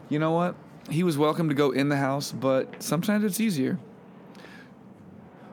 You 0.09 0.19
know 0.19 0.33
what? 0.33 0.55
He 0.91 1.03
was 1.03 1.19
welcome 1.19 1.49
to 1.49 1.55
go 1.55 1.71
in 1.73 1.89
the 1.89 1.97
house, 1.97 2.31
but 2.33 2.83
sometimes 2.83 3.25
it's 3.25 3.41
easier. 3.41 3.79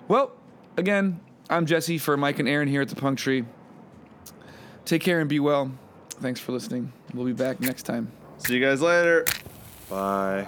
Well, 0.08 0.32
again, 0.78 1.20
I'm 1.49 1.66
Jesse 1.66 1.97
for 1.97 2.16
Mike 2.18 2.39
and 2.39 2.47
Aaron 2.47 2.68
here 2.68 2.82
at 2.82 2.89
the 2.89 2.95
Punk 2.95 3.18
Tree. 3.20 3.45
Take 4.86 5.01
care 5.01 5.20
and 5.20 5.30
be 5.30 5.39
well. 5.39 5.72
Thanks 6.22 6.39
for 6.39 6.51
listening. 6.51 6.91
We'll 7.14 7.26
be 7.26 7.34
back 7.34 7.60
next 7.60 7.84
time. 7.84 8.12
See 8.38 8.56
you 8.56 8.60
guys 8.66 8.82
later. 8.82 9.26
Bye. 9.89 10.47